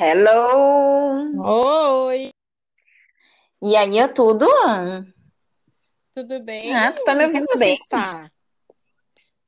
Hello! 0.00 1.42
Oi! 1.44 2.30
E 3.60 3.76
aí, 3.76 3.98
é 3.98 4.06
tudo? 4.06 4.46
Tudo 6.14 6.38
bem? 6.44 6.72
Ah, 6.72 6.92
tu 6.92 7.02
tá 7.02 7.16
me 7.16 7.24
ouvindo 7.24 7.46
Como 7.48 7.58
bem? 7.58 7.74
você 7.74 7.82
está? 7.82 8.30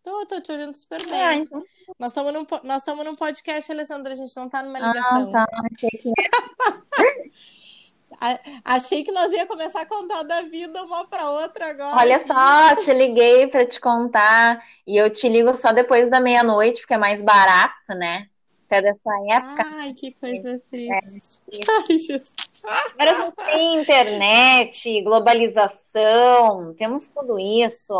Tô, 0.02 0.26
tô 0.26 0.40
te 0.40 0.50
ouvindo 0.50 0.74
super 0.76 1.06
bem. 1.06 1.22
Ah, 1.22 1.36
então. 1.36 1.62
Nós 2.00 2.08
estamos 2.10 2.32
num, 2.32 2.44
nós 2.64 2.82
num 2.84 3.14
podcast, 3.14 3.70
Alessandra, 3.70 4.12
a 4.12 4.16
gente 4.16 4.36
não 4.36 4.48
tá 4.48 4.60
numa 4.64 4.80
Ah, 4.80 4.88
ligação. 4.88 5.30
tá. 5.30 5.46
Achei 8.20 8.42
que- 8.42 8.60
achei 8.64 9.04
que 9.04 9.12
nós 9.12 9.30
ia 9.32 9.46
começar 9.46 9.82
a 9.82 9.86
contar 9.86 10.24
da 10.24 10.42
vida 10.42 10.82
uma 10.82 11.06
pra 11.06 11.30
outra 11.30 11.70
agora. 11.70 11.96
Olha 11.96 12.18
só, 12.18 12.74
te 12.74 12.92
liguei 12.92 13.46
para 13.46 13.64
te 13.64 13.78
contar 13.78 14.60
e 14.84 14.96
eu 14.96 15.08
te 15.10 15.28
ligo 15.28 15.54
só 15.54 15.72
depois 15.72 16.10
da 16.10 16.18
meia-noite, 16.18 16.80
porque 16.80 16.94
é 16.94 16.98
mais 16.98 17.22
barato, 17.22 17.94
né? 17.94 18.28
Até 18.70 18.82
dessa 18.82 19.10
época. 19.28 19.66
Ai, 19.68 19.92
que 19.94 20.12
coisa 20.12 20.50
É. 20.50 20.58
triste. 20.60 21.42
Jesus. 21.90 22.22
Agora 22.64 23.10
a 23.10 23.14
gente 23.14 23.34
tem 23.34 23.80
internet, 23.80 25.02
globalização, 25.02 26.72
temos 26.74 27.08
tudo 27.10 27.36
isso. 27.36 27.94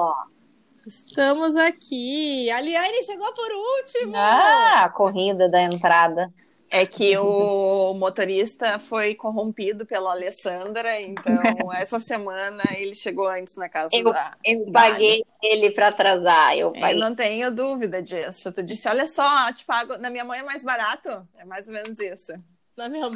Estamos 0.86 1.56
aqui. 1.56 2.48
A 2.52 2.60
Liane 2.60 3.02
chegou 3.02 3.32
por 3.34 3.48
último. 3.50 4.12
Ah, 4.16 4.84
a 4.84 4.88
corrida 4.90 5.48
da 5.48 5.60
entrada. 5.62 6.32
É 6.72 6.86
que 6.86 7.18
o 7.18 7.94
motorista 7.94 8.78
foi 8.78 9.16
corrompido 9.16 9.84
pela 9.84 10.12
Alessandra, 10.12 11.00
então 11.00 11.32
essa 11.74 11.98
semana 11.98 12.62
ele 12.78 12.94
chegou 12.94 13.28
antes 13.28 13.56
na 13.56 13.68
casa 13.68 13.94
Eu- 13.94 14.04
da. 14.04 14.36
Eu 14.44 14.70
paguei 14.72 15.24
ele 15.42 15.72
para 15.72 15.88
atrasar, 15.88 16.56
eu 16.56 16.72
Eu 16.74 16.96
não 16.96 17.12
tenho 17.14 17.50
dúvida 17.50 18.00
disso. 18.00 18.52
Tu 18.52 18.62
disse, 18.62 18.88
olha 18.88 19.04
só, 19.06 19.52
te 19.52 19.64
pago. 19.64 19.98
Na 19.98 20.10
minha 20.10 20.24
mãe 20.24 20.38
é 20.40 20.42
mais 20.44 20.62
barato. 20.62 21.08
É 21.36 21.44
mais 21.44 21.66
ou 21.66 21.72
menos 21.72 21.98
isso. 21.98 22.32
Na 22.76 22.88
minha, 22.88 23.10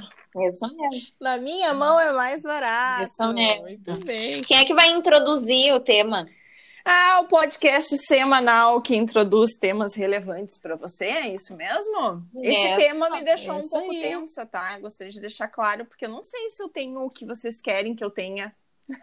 Isso 0.48 0.66
mesmo. 0.76 1.06
na 1.20 1.38
minha 1.38 1.72
mão 1.72 1.98
é 1.98 2.12
mais 2.12 2.42
barato. 2.42 3.04
Isso 3.04 3.32
mesmo. 3.32 3.62
Muito 3.62 4.04
bem. 4.04 4.42
Quem 4.42 4.58
é 4.58 4.64
que 4.64 4.74
vai 4.74 4.90
introduzir 4.90 5.72
o 5.72 5.80
tema? 5.80 6.26
Ah, 6.84 7.20
o 7.20 7.28
podcast 7.28 7.96
semanal 8.06 8.80
que 8.82 8.94
introduz 8.94 9.56
temas 9.56 9.94
relevantes 9.94 10.58
para 10.58 10.76
você, 10.76 11.06
é 11.06 11.28
isso 11.28 11.56
mesmo? 11.56 12.22
Esse 12.42 12.66
É, 12.66 12.76
tema 12.76 13.08
me 13.08 13.22
deixou 13.22 13.54
um 13.56 13.68
pouco 13.68 13.90
aí. 13.90 14.02
tensa, 14.02 14.44
tá? 14.44 14.74
Eu 14.74 14.82
gostaria 14.82 15.10
de 15.10 15.20
deixar 15.20 15.48
claro, 15.48 15.86
porque 15.86 16.04
eu 16.04 16.10
não 16.10 16.22
sei 16.22 16.50
se 16.50 16.62
eu 16.62 16.68
tenho 16.68 17.00
o 17.00 17.10
que 17.10 17.24
vocês 17.24 17.60
querem 17.60 17.94
que 17.94 18.04
eu 18.04 18.10
tenha. 18.10 18.54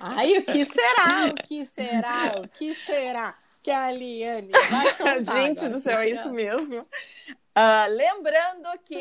Ai, 0.00 0.38
o 0.38 0.44
que 0.44 0.64
será? 0.64 1.26
O 1.30 1.34
que 1.34 1.64
será? 1.66 2.34
O 2.42 2.48
que 2.48 2.74
será? 2.74 3.38
Que 3.62 3.70
a 3.70 3.92
Liane 3.92 4.50
vai 4.50 4.94
contar 4.96 5.42
Gente 5.42 5.58
agora. 5.60 5.74
do 5.74 5.80
céu, 5.80 5.98
é 6.00 6.08
isso 6.10 6.32
mesmo. 6.32 6.84
Ah, 7.54 7.86
lembrando 7.88 8.68
que 8.84 9.00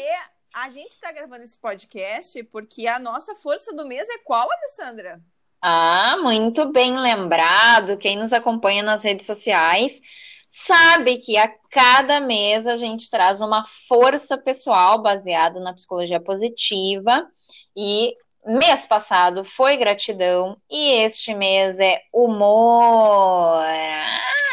a 0.53 0.69
gente 0.69 0.91
está 0.91 1.11
gravando 1.11 1.43
esse 1.43 1.57
podcast 1.57 2.43
porque 2.45 2.85
a 2.87 2.99
nossa 2.99 3.35
força 3.35 3.73
do 3.73 3.85
mês 3.87 4.07
é 4.09 4.17
qual, 4.19 4.47
Alessandra? 4.51 5.19
Ah, 5.61 6.17
muito 6.21 6.71
bem 6.71 6.97
lembrado. 6.97 7.97
Quem 7.97 8.17
nos 8.17 8.31
acompanha 8.33 8.81
nas 8.83 9.03
redes 9.03 9.25
sociais 9.25 10.01
sabe 10.47 11.17
que 11.19 11.37
a 11.37 11.47
cada 11.69 12.19
mês 12.19 12.65
a 12.67 12.75
gente 12.77 13.09
traz 13.09 13.41
uma 13.41 13.63
força 13.87 14.37
pessoal 14.37 15.01
baseada 15.01 15.59
na 15.59 15.73
psicologia 15.73 16.19
positiva. 16.19 17.27
E 17.75 18.15
mês 18.45 18.85
passado 18.85 19.43
foi 19.43 19.77
gratidão 19.77 20.57
e 20.69 20.91
este 21.03 21.33
mês 21.33 21.79
é 21.79 22.01
humor. 22.13 23.63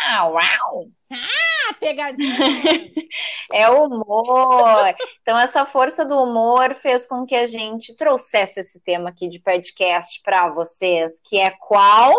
Ah, 0.09 0.29
uau! 0.29 0.89
Ah, 1.13 1.56
pegadinha! 1.75 2.37
É 3.53 3.71
humor. 3.71 4.95
Então, 5.23 5.39
essa 5.39 5.65
força 5.65 6.05
do 6.05 6.21
humor 6.21 6.75
fez 6.75 7.07
com 7.07 7.25
que 7.25 7.35
a 7.35 7.47
gente 7.47 7.95
trouxesse 7.95 8.61
esse 8.61 8.81
tema 8.81 9.11
aqui 9.11 9.29
de 9.29 9.39
podcast 9.39 10.21
para 10.23 10.49
vocês, 10.51 11.21
que 11.25 11.39
é 11.39 11.51
qual? 11.51 12.13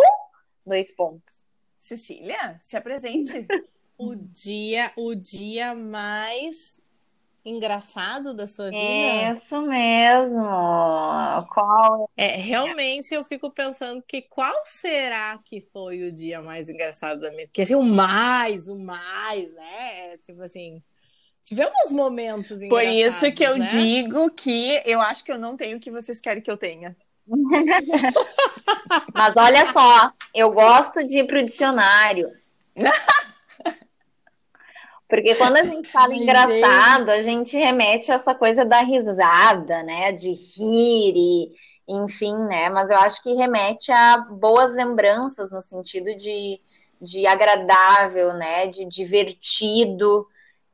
Dois 0.65 0.89
pontos. 0.91 1.45
Cecília, 1.77 2.55
se 2.59 2.77
apresente. 2.77 3.45
o 3.97 4.15
dia, 4.15 4.91
o 4.95 5.13
dia 5.13 5.75
mais 5.75 6.76
engraçado 7.49 8.33
da 8.33 8.45
sua 8.45 8.69
vida? 8.69 9.31
Isso 9.31 9.61
mesmo. 9.61 10.43
Qual? 11.53 12.09
É, 12.15 12.35
realmente 12.35 13.13
eu 13.13 13.23
fico 13.23 13.49
pensando 13.49 14.01
que 14.01 14.21
qual 14.21 14.53
será 14.65 15.39
que 15.43 15.61
foi 15.61 16.03
o 16.03 16.11
dia 16.13 16.41
mais 16.41 16.69
engraçado 16.69 17.21
da 17.21 17.31
minha? 17.31 17.47
Porque 17.47 17.61
assim, 17.61 17.75
o 17.75 17.83
mais, 17.83 18.67
o 18.67 18.77
mais, 18.77 19.53
né? 19.53 20.13
É, 20.13 20.17
Tipo 20.17 20.43
assim, 20.43 20.81
tivemos 21.43 21.91
momentos 21.91 22.61
engraçados, 22.61 22.69
Por 22.69 22.83
isso 22.83 23.31
que 23.31 23.43
eu 23.43 23.57
né? 23.57 23.65
digo 23.65 24.29
que 24.31 24.81
eu 24.85 24.99
acho 24.99 25.23
que 25.23 25.31
eu 25.31 25.39
não 25.39 25.55
tenho 25.55 25.77
o 25.77 25.79
que 25.79 25.89
vocês 25.89 26.19
querem 26.19 26.41
que 26.43 26.51
eu 26.51 26.57
tenha. 26.57 26.95
Mas 29.13 29.35
olha 29.37 29.65
só, 29.65 30.11
eu 30.33 30.51
gosto 30.51 31.05
de 31.05 31.19
ir 31.19 31.27
pro 31.27 31.43
dicionário. 31.43 32.29
Porque 35.07 35.35
quando 35.35 35.57
a 35.57 35.63
gente 35.63 35.89
fala 35.89 36.13
Ai, 36.13 36.19
engraçado, 36.19 37.09
a 37.09 37.21
gente 37.21 37.55
remete 37.55 38.11
a 38.11 38.15
essa 38.15 38.35
coisa 38.35 38.65
da 38.65 38.81
risada, 38.81 39.81
né? 39.83 40.11
De 40.11 40.31
rir 40.31 41.13
e, 41.15 41.55
enfim, 41.87 42.35
né? 42.47 42.69
Mas 42.69 42.91
eu 42.91 42.97
acho 42.97 43.23
que 43.23 43.33
remete 43.33 43.91
a 43.91 44.17
boas 44.17 44.75
lembranças 44.75 45.49
no 45.49 45.61
sentido 45.61 46.13
de, 46.15 46.59
de 47.01 47.25
agradável, 47.25 48.33
né? 48.33 48.67
De 48.67 48.85
divertido. 48.85 50.27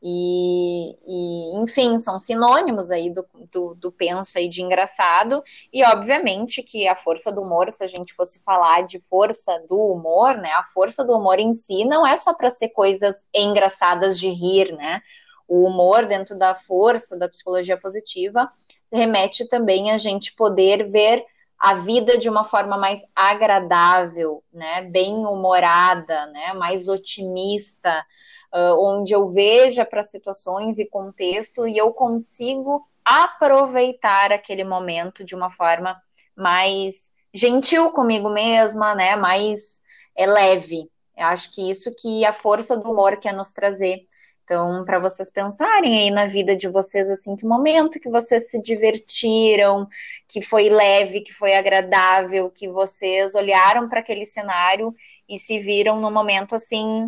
E, 0.06 0.98
e, 1.08 1.62
enfim, 1.62 1.98
são 1.98 2.20
sinônimos 2.20 2.92
aí 2.92 3.10
do, 3.10 3.26
do, 3.50 3.74
do 3.76 3.90
penso 3.90 4.38
aí 4.38 4.50
de 4.50 4.62
engraçado. 4.62 5.42
E 5.72 5.82
obviamente 5.86 6.62
que 6.62 6.86
a 6.86 6.96
força 6.96 7.32
do 7.32 7.42
humor, 7.42 7.72
se 7.72 7.86
a 7.86 7.88
gente 7.88 8.14
fosse 8.14 8.44
falar 8.44 8.82
de 8.82 9.00
força 9.00 9.58
do 9.70 9.80
humor, 9.80 10.36
né? 10.36 10.52
A 10.52 10.64
força 10.64 11.06
do 11.06 11.18
humor 11.18 11.40
em 11.40 11.54
si 11.54 11.86
não 11.86 12.06
é 12.06 12.18
só 12.18 12.34
para 12.34 12.50
ser 12.50 12.70
coisas 12.70 13.30
engraçadas 13.34 14.20
de 14.20 14.28
rir, 14.28 14.74
né? 14.74 15.02
O 15.48 15.66
humor 15.70 16.06
dentro 16.06 16.38
da 16.38 16.54
força 16.54 17.18
da 17.18 17.30
psicologia 17.30 17.78
positiva 17.78 18.50
remete 18.92 19.48
também 19.48 19.92
a 19.92 19.98
gente 19.98 20.36
poder 20.36 20.86
ver 20.90 21.24
a 21.58 21.76
vida 21.76 22.18
de 22.18 22.30
uma 22.30 22.44
forma 22.44 22.78
mais 22.78 23.00
agradável, 23.16 24.44
né? 24.52 24.82
Bem 24.82 25.26
humorada, 25.26 26.26
né? 26.26 26.52
Mais 26.52 26.90
otimista, 26.90 28.06
uh, 28.54 28.80
onde 28.80 29.14
eu 29.14 29.28
veja 29.28 29.84
para 29.84 30.04
situações 30.04 30.80
e 30.80 30.88
contexto 30.88 31.68
e 31.68 31.78
eu 31.78 31.92
consigo 31.92 32.86
aproveitar 33.04 34.32
aquele 34.32 34.64
momento 34.64 35.24
de 35.24 35.36
uma 35.36 35.50
forma 35.50 36.00
mais 36.36 37.12
gentil 37.34 37.92
comigo 37.92 38.30
mesma, 38.30 38.96
né? 38.96 39.16
Mais 39.16 39.82
é, 40.16 40.26
leve. 40.26 40.90
Eu 41.18 41.28
acho 41.28 41.52
que 41.52 41.70
isso 41.70 41.94
que 42.00 42.26
a 42.26 42.34
força 42.34 42.78
do 42.78 42.92
humor 42.92 43.20
quer 43.20 43.34
nos 43.34 43.52
trazer. 43.52 44.06
Então, 44.44 44.84
para 44.84 45.00
vocês 45.00 45.32
pensarem 45.32 46.02
aí 46.02 46.12
na 46.12 46.28
vida 46.28 46.56
de 46.56 46.68
vocês, 46.68 47.10
assim, 47.10 47.36
que 47.36 47.46
momento 47.46 48.00
que 48.00 48.10
vocês 48.10 48.50
se 48.50 48.62
divertiram, 48.62 49.88
que 50.28 50.42
foi 50.42 50.70
leve, 50.70 51.22
que 51.22 51.32
foi 51.32 51.56
agradável, 51.56 52.50
que 52.50 52.68
vocês 52.70 53.36
olharam 53.36 53.88
para 53.88 54.02
aquele 54.02 54.26
cenário 54.26 54.94
e 55.30 55.38
se 55.38 55.60
viram 55.60 56.00
no 56.02 56.12
momento 56.12 56.56
assim, 56.56 57.08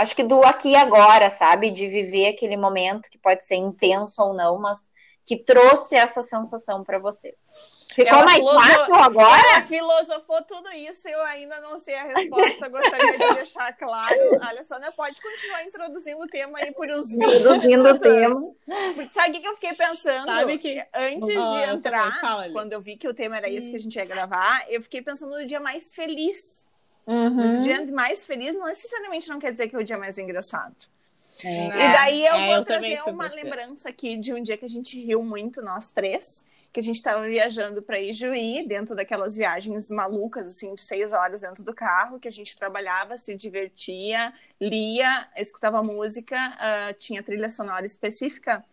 acho 0.00 0.16
que 0.16 0.24
do 0.24 0.42
aqui 0.42 0.70
e 0.70 0.76
agora, 0.76 1.30
sabe? 1.30 1.70
De 1.70 1.86
viver 1.86 2.28
aquele 2.28 2.56
momento 2.56 3.08
que 3.10 3.18
pode 3.18 3.44
ser 3.44 3.56
intenso 3.56 4.22
ou 4.22 4.34
não, 4.34 4.58
mas 4.58 4.92
que 5.24 5.36
trouxe 5.36 5.94
essa 5.94 6.22
sensação 6.22 6.82
para 6.82 6.98
vocês. 6.98 7.80
Ficou 7.92 8.18
Ela 8.18 8.24
mais 8.24 8.44
fácil 8.48 8.94
agora? 8.94 9.42
Ela 9.52 9.62
filosofou 9.62 10.40
tudo 10.44 10.72
isso, 10.72 11.08
eu 11.08 11.20
ainda 11.22 11.60
não 11.60 11.78
sei 11.78 11.96
a 11.96 12.04
resposta. 12.04 12.68
Gostaria 12.68 13.18
de 13.18 13.34
deixar 13.34 13.72
claro. 13.76 14.38
A 14.40 14.48
Alessandra 14.48 14.92
pode 14.92 15.20
continuar 15.20 15.64
introduzindo 15.64 16.20
o 16.20 16.26
tema 16.28 16.58
aí 16.60 16.72
por 16.72 16.88
uns 16.88 17.12
Introduzindo 17.12 17.88
o 17.88 17.98
tema. 17.98 18.34
Porque 18.64 19.04
Sabe 19.06 19.38
o 19.38 19.40
que 19.40 19.48
eu 19.48 19.54
fiquei 19.54 19.74
pensando? 19.74 20.24
Sabe 20.24 20.58
que- 20.58 20.86
Antes 20.94 21.26
de 21.26 21.62
entrar, 21.64 22.24
ali. 22.24 22.52
quando 22.52 22.72
eu 22.72 22.80
vi 22.80 22.96
que 22.96 23.08
o 23.08 23.14
tema 23.14 23.38
era 23.38 23.50
esse 23.50 23.70
que 23.70 23.76
a 23.76 23.80
gente 23.80 23.96
ia 23.96 24.04
gravar, 24.04 24.64
eu 24.68 24.80
fiquei 24.80 25.02
pensando 25.02 25.36
no 25.36 25.44
dia 25.44 25.58
mais 25.58 25.92
feliz 25.92 26.69
Uhum. 27.10 27.34
Mas 27.34 27.54
o 27.54 27.60
dia 27.60 27.84
mais 27.86 28.24
feliz 28.24 28.54
não 28.54 28.66
necessariamente 28.66 29.28
não 29.28 29.40
quer 29.40 29.50
dizer 29.50 29.68
que 29.68 29.74
é 29.74 29.78
o 29.80 29.84
dia 29.84 29.98
mais 29.98 30.16
engraçado. 30.16 30.76
É. 31.44 31.66
E 31.66 31.92
daí 31.92 32.24
eu 32.24 32.34
é, 32.34 32.46
vou 32.46 32.56
eu 32.56 32.64
trazer 32.64 33.02
uma 33.04 33.26
lembrança 33.26 33.88
aqui 33.88 34.16
de 34.16 34.32
um 34.32 34.40
dia 34.40 34.56
que 34.56 34.64
a 34.64 34.68
gente 34.68 34.96
riu 35.04 35.20
muito, 35.24 35.60
nós 35.60 35.90
três, 35.90 36.46
que 36.72 36.78
a 36.78 36.82
gente 36.82 36.96
estava 36.96 37.26
viajando 37.26 37.82
para 37.82 37.98
Ijuí, 37.98 38.64
dentro 38.64 38.94
daquelas 38.94 39.36
viagens 39.36 39.90
malucas, 39.90 40.46
assim, 40.46 40.72
de 40.72 40.82
seis 40.82 41.12
horas 41.12 41.40
dentro 41.40 41.64
do 41.64 41.74
carro, 41.74 42.20
que 42.20 42.28
a 42.28 42.30
gente 42.30 42.56
trabalhava, 42.56 43.16
se 43.16 43.34
divertia, 43.34 44.32
lia, 44.60 45.28
escutava 45.36 45.82
música, 45.82 46.36
uh, 46.36 46.94
tinha 46.96 47.24
trilha 47.24 47.50
sonora 47.50 47.84
específica. 47.84 48.64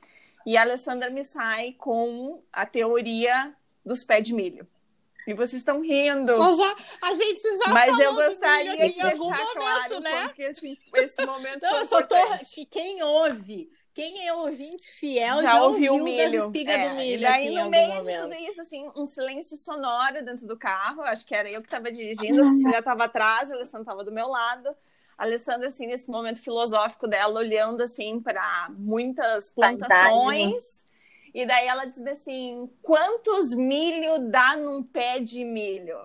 E 0.45 0.55
a 0.55 0.61
Alessandra 0.61 1.09
me 1.09 1.23
sai 1.23 1.73
com 1.75 2.39
a 2.53 2.67
teoria 2.67 3.51
dos 3.83 4.03
pés 4.03 4.27
de 4.27 4.35
milho. 4.35 4.67
E 5.27 5.33
vocês 5.33 5.61
estão 5.61 5.81
rindo. 5.81 6.37
Já, 6.55 6.75
a 7.01 7.13
gente 7.13 7.41
já 7.57 7.73
Mas 7.73 7.99
eu 7.99 8.15
gostaria 8.15 8.71
de 8.71 8.77
deixar 8.77 9.15
momento, 9.17 9.53
claro 9.53 9.99
né? 9.99 10.33
que 10.33 10.41
esse, 10.43 10.79
esse 10.95 11.25
momento 11.25 11.61
Não, 11.61 11.69
foi 11.69 11.81
eu 11.81 11.85
só 11.85 12.01
tô, 12.01 12.15
quem 12.71 13.03
ouve, 13.03 13.69
quem 13.93 14.25
é 14.25 14.33
ouvinte 14.33 14.87
fiel 14.89 15.41
já, 15.41 15.41
já 15.41 15.63
ouviu, 15.63 15.93
ouviu 15.93 16.05
milho. 16.05 16.31
das 16.31 16.45
espigas 16.45 16.75
é, 16.75 16.89
do 16.89 16.95
milho. 16.95 17.19
E 17.19 17.21
daí, 17.21 17.49
no 17.49 17.69
meio 17.69 17.95
momento. 17.95 18.05
de 18.05 18.17
tudo 18.21 18.35
isso, 18.35 18.61
assim, 18.61 18.89
um 18.95 19.05
silêncio 19.05 19.57
sonoro 19.57 20.23
dentro 20.23 20.47
do 20.47 20.55
carro. 20.55 21.01
Acho 21.01 21.25
que 21.25 21.35
era 21.35 21.49
eu 21.49 21.61
que 21.61 21.67
estava 21.67 21.91
dirigindo, 21.91 22.39
a 22.39 22.43
Cecília 22.45 22.79
estava 22.79 23.03
atrás, 23.03 23.51
a 23.51 23.55
Alessandra 23.55 23.81
estava 23.81 24.03
do 24.03 24.11
meu 24.11 24.27
lado. 24.27 24.69
A 25.17 25.23
Alessandra, 25.23 25.67
assim, 25.67 25.87
nesse 25.87 26.09
momento 26.09 26.41
filosófico 26.41 27.07
dela, 27.07 27.39
olhando, 27.39 27.81
assim, 27.81 28.21
para 28.21 28.69
muitas 28.77 29.49
plantações. 29.49 30.85
E 31.37 31.45
daí 31.45 31.67
ela 31.67 31.85
diz 31.85 32.03
assim: 32.07 32.67
quantos 32.81 33.53
milho 33.53 34.27
dá 34.31 34.55
num 34.55 34.81
pé 34.81 35.19
de 35.19 35.45
milho? 35.45 35.95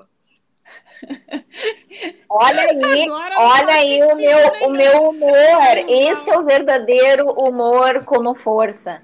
Olha 2.28 2.60
aí, 2.60 3.10
olha 3.10 3.74
aí 3.74 4.02
o 4.02 4.16
meu, 4.16 4.48
o 4.66 4.70
meu 4.70 5.10
humor. 5.10 5.76
Esse 5.88 6.30
é 6.30 6.38
o 6.38 6.44
verdadeiro 6.44 7.30
humor 7.30 8.04
como 8.04 8.34
força. 8.34 9.02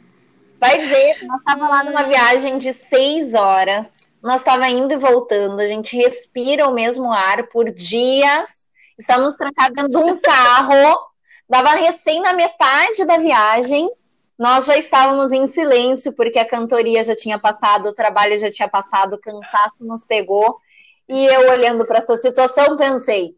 Vai 0.58 0.78
ver, 0.78 1.24
nós 1.26 1.38
estávamos 1.38 1.68
lá 1.68 1.84
numa 1.84 2.02
viagem 2.04 2.58
de 2.58 2.72
seis 2.72 3.34
horas. 3.34 4.06
Nós 4.22 4.40
estávamos 4.40 4.78
indo 4.78 4.92
e 4.92 4.98
voltando. 4.98 5.60
A 5.60 5.66
gente 5.66 5.96
respira 5.96 6.68
o 6.68 6.74
mesmo 6.74 7.10
ar 7.12 7.48
por 7.48 7.70
dias. 7.70 8.68
Estamos 8.98 9.34
trancados 9.34 9.74
dentro 9.74 9.90
de 9.90 10.12
um 10.12 10.16
carro. 10.18 10.98
Dava 11.48 11.70
recém 11.70 12.20
na 12.20 12.32
metade 12.34 13.04
da 13.04 13.16
viagem. 13.16 13.90
Nós 14.38 14.66
já 14.66 14.76
estávamos 14.76 15.32
em 15.32 15.46
silêncio, 15.48 16.12
porque 16.12 16.38
a 16.38 16.46
cantoria 16.46 17.02
já 17.02 17.14
tinha 17.14 17.38
passado, 17.40 17.88
o 17.88 17.94
trabalho 17.94 18.38
já 18.38 18.48
tinha 18.48 18.68
passado, 18.68 19.14
o 19.14 19.18
cansaço 19.18 19.76
nos 19.80 20.04
pegou. 20.04 20.60
E 21.08 21.26
eu, 21.26 21.50
olhando 21.50 21.84
para 21.84 21.98
essa 21.98 22.16
situação, 22.16 22.76
pensei: 22.76 23.36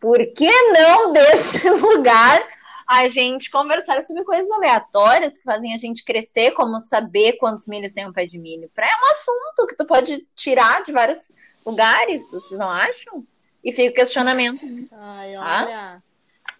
por 0.00 0.18
que 0.32 0.50
não 0.72 1.12
desse 1.12 1.68
lugar 1.68 2.42
a 2.88 3.08
gente 3.08 3.50
conversar 3.50 4.00
sobre 4.02 4.24
coisas 4.24 4.50
aleatórias 4.50 5.36
que 5.36 5.44
fazem 5.44 5.74
a 5.74 5.76
gente 5.76 6.04
crescer, 6.04 6.52
como 6.52 6.80
saber 6.80 7.34
quantos 7.34 7.66
milhos 7.66 7.92
tem 7.92 8.08
um 8.08 8.12
pé 8.12 8.24
de 8.24 8.38
milho? 8.38 8.70
Pra, 8.74 8.86
é 8.86 8.94
um 8.94 9.10
assunto 9.10 9.66
que 9.66 9.76
tu 9.76 9.84
pode 9.84 10.26
tirar 10.34 10.82
de 10.84 10.92
vários 10.92 11.32
lugares, 11.66 12.30
vocês 12.30 12.58
não 12.58 12.70
acham? 12.70 13.26
E 13.62 13.72
fica 13.72 13.90
o 13.90 13.94
questionamento. 13.94 14.64
Ai, 14.92 15.34
tá? 15.34 15.40
olha. 15.40 15.76
Ah? 15.76 16.05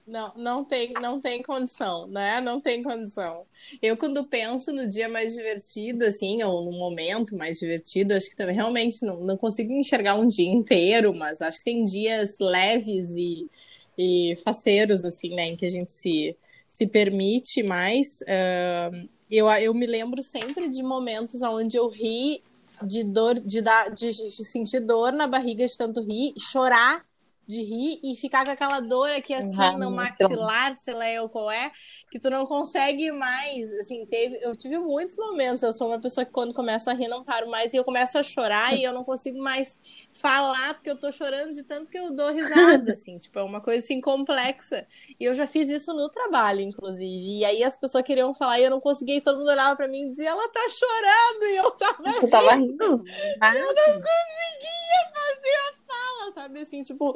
Não, 0.07 0.33
não 0.37 0.65
tem, 0.65 0.93
não 0.93 1.21
tem 1.21 1.43
condição, 1.43 2.07
né? 2.07 2.41
Não 2.41 2.61
tem 2.61 2.81
condição. 2.81 3.45
Eu, 3.83 3.97
quando 3.97 4.25
penso 4.25 4.73
no 4.73 4.89
dia 4.89 5.09
mais 5.09 5.35
divertido, 5.35 6.05
assim, 6.05 6.41
ou 6.45 6.65
no 6.65 6.79
momento 6.79 7.37
mais 7.37 7.59
divertido, 7.59 8.15
acho 8.15 8.31
que 8.31 8.37
também 8.37 8.55
realmente 8.55 9.05
não, 9.05 9.19
não 9.21 9.37
consigo 9.37 9.73
enxergar 9.73 10.15
um 10.15 10.29
dia 10.29 10.49
inteiro, 10.49 11.13
mas 11.13 11.43
acho 11.43 11.59
que 11.59 11.65
tem 11.65 11.83
dias 11.83 12.39
leves 12.39 13.11
e, 13.17 13.51
e 13.99 14.37
faceiros, 14.45 15.05
assim, 15.05 15.35
né, 15.35 15.49
em 15.49 15.57
que 15.57 15.65
a 15.65 15.69
gente 15.69 15.91
se, 15.91 16.37
se 16.69 16.87
permite 16.87 17.65
mais. 17.65 18.21
Uh, 18.21 19.09
eu, 19.29 19.49
eu 19.51 19.75
me 19.75 19.87
lembro 19.87 20.23
sempre 20.23 20.69
de 20.69 20.85
momentos 20.85 21.43
onde 21.43 21.77
eu 21.77 21.89
ri 21.89 22.45
de 22.81 23.03
dor, 23.03 23.41
de, 23.41 23.61
dar, 23.61 23.91
de, 23.91 24.13
de 24.13 24.45
sentir 24.45 24.81
dor 24.81 25.13
na 25.13 25.27
barriga 25.27 25.67
de 25.67 25.77
tanto 25.77 26.01
rir, 26.01 26.33
chorar 26.39 27.05
de 27.47 27.63
rir 27.63 28.01
e 28.03 28.17
ficar 28.17 28.45
com 28.45 28.51
aquela 28.51 28.81
dor 28.81 29.11
aqui 29.11 29.33
assim 29.33 29.77
no 29.79 29.91
maxilar, 29.91 30.75
sei 30.75 30.95
lá 30.95 31.11
eu 31.11 31.29
qual 31.29 31.51
é, 31.51 31.71
que 32.11 32.19
tu 32.19 32.29
não 32.31 32.45
consegue 32.45 33.11
mais, 33.13 33.73
assim, 33.75 34.05
teve, 34.07 34.39
eu 34.43 34.55
tive 34.57 34.79
muitos 34.79 35.17
momentos, 35.17 35.63
eu 35.63 35.73
sou 35.73 35.89
uma 35.89 36.01
pessoa 36.01 36.25
que 36.25 36.33
quando 36.33 36.53
começa 36.53 36.91
a 36.91 36.95
rir 36.95 37.09
não 37.09 37.25
paro 37.25 37.49
mais 37.49 37.73
e 37.73 37.77
eu 37.77 37.85
começo 37.85 38.19
a 38.19 38.23
chorar 38.23 38.77
e 38.77 38.83
eu 38.83 38.93
não 38.93 39.05
consigo 39.05 39.39
mais 39.39 39.79
falar 40.13 40.75
porque 40.75 40.91
eu 40.91 40.97
tô 40.99 41.13
chorando 41.13 41.53
de 41.53 41.63
tanto 41.63 41.91
que 41.91 41.99
eu 41.99 42.11
dou 42.15 42.33
risada, 42.33 42.93
assim, 42.93 43.17
tipo, 43.17 43.39
é 43.39 43.43
uma 43.43 43.61
coisa 43.61 43.85
assim 43.85 44.01
complexa. 44.01 44.87
E 45.21 45.25
eu 45.25 45.35
já 45.35 45.47
fiz 45.47 45.69
isso 45.69 45.93
no 45.95 46.09
trabalho, 46.09 46.61
inclusive. 46.61 47.39
E 47.39 47.45
aí 47.45 47.63
as 47.63 47.77
pessoas 47.79 48.05
queriam 48.05 48.35
falar 48.35 48.59
e 48.59 48.65
eu 48.65 48.71
não 48.71 48.81
conseguia, 48.81 49.17
e 49.17 49.21
todo 49.21 49.39
mundo 49.39 49.51
olhava 49.51 49.77
para 49.77 49.89
mim 49.89 50.07
e 50.07 50.11
dizia: 50.11 50.31
"Ela 50.31 50.49
tá 50.49 50.61
chorando", 50.71 51.45
e 51.45 51.57
eu 51.57 51.71
tava 51.73 52.03
Você 52.03 52.21
rindo. 52.21 52.31
tava 52.31 52.55
rindo? 52.55 53.05
Ah. 53.41 53.55
Eu 53.57 53.67
não 53.67 53.75
conseguia 53.75 55.01
fazer 55.15 55.57
a 55.57 55.76
fala, 55.97 56.33
sabe 56.33 56.61
assim, 56.61 56.83
tipo, 56.83 57.13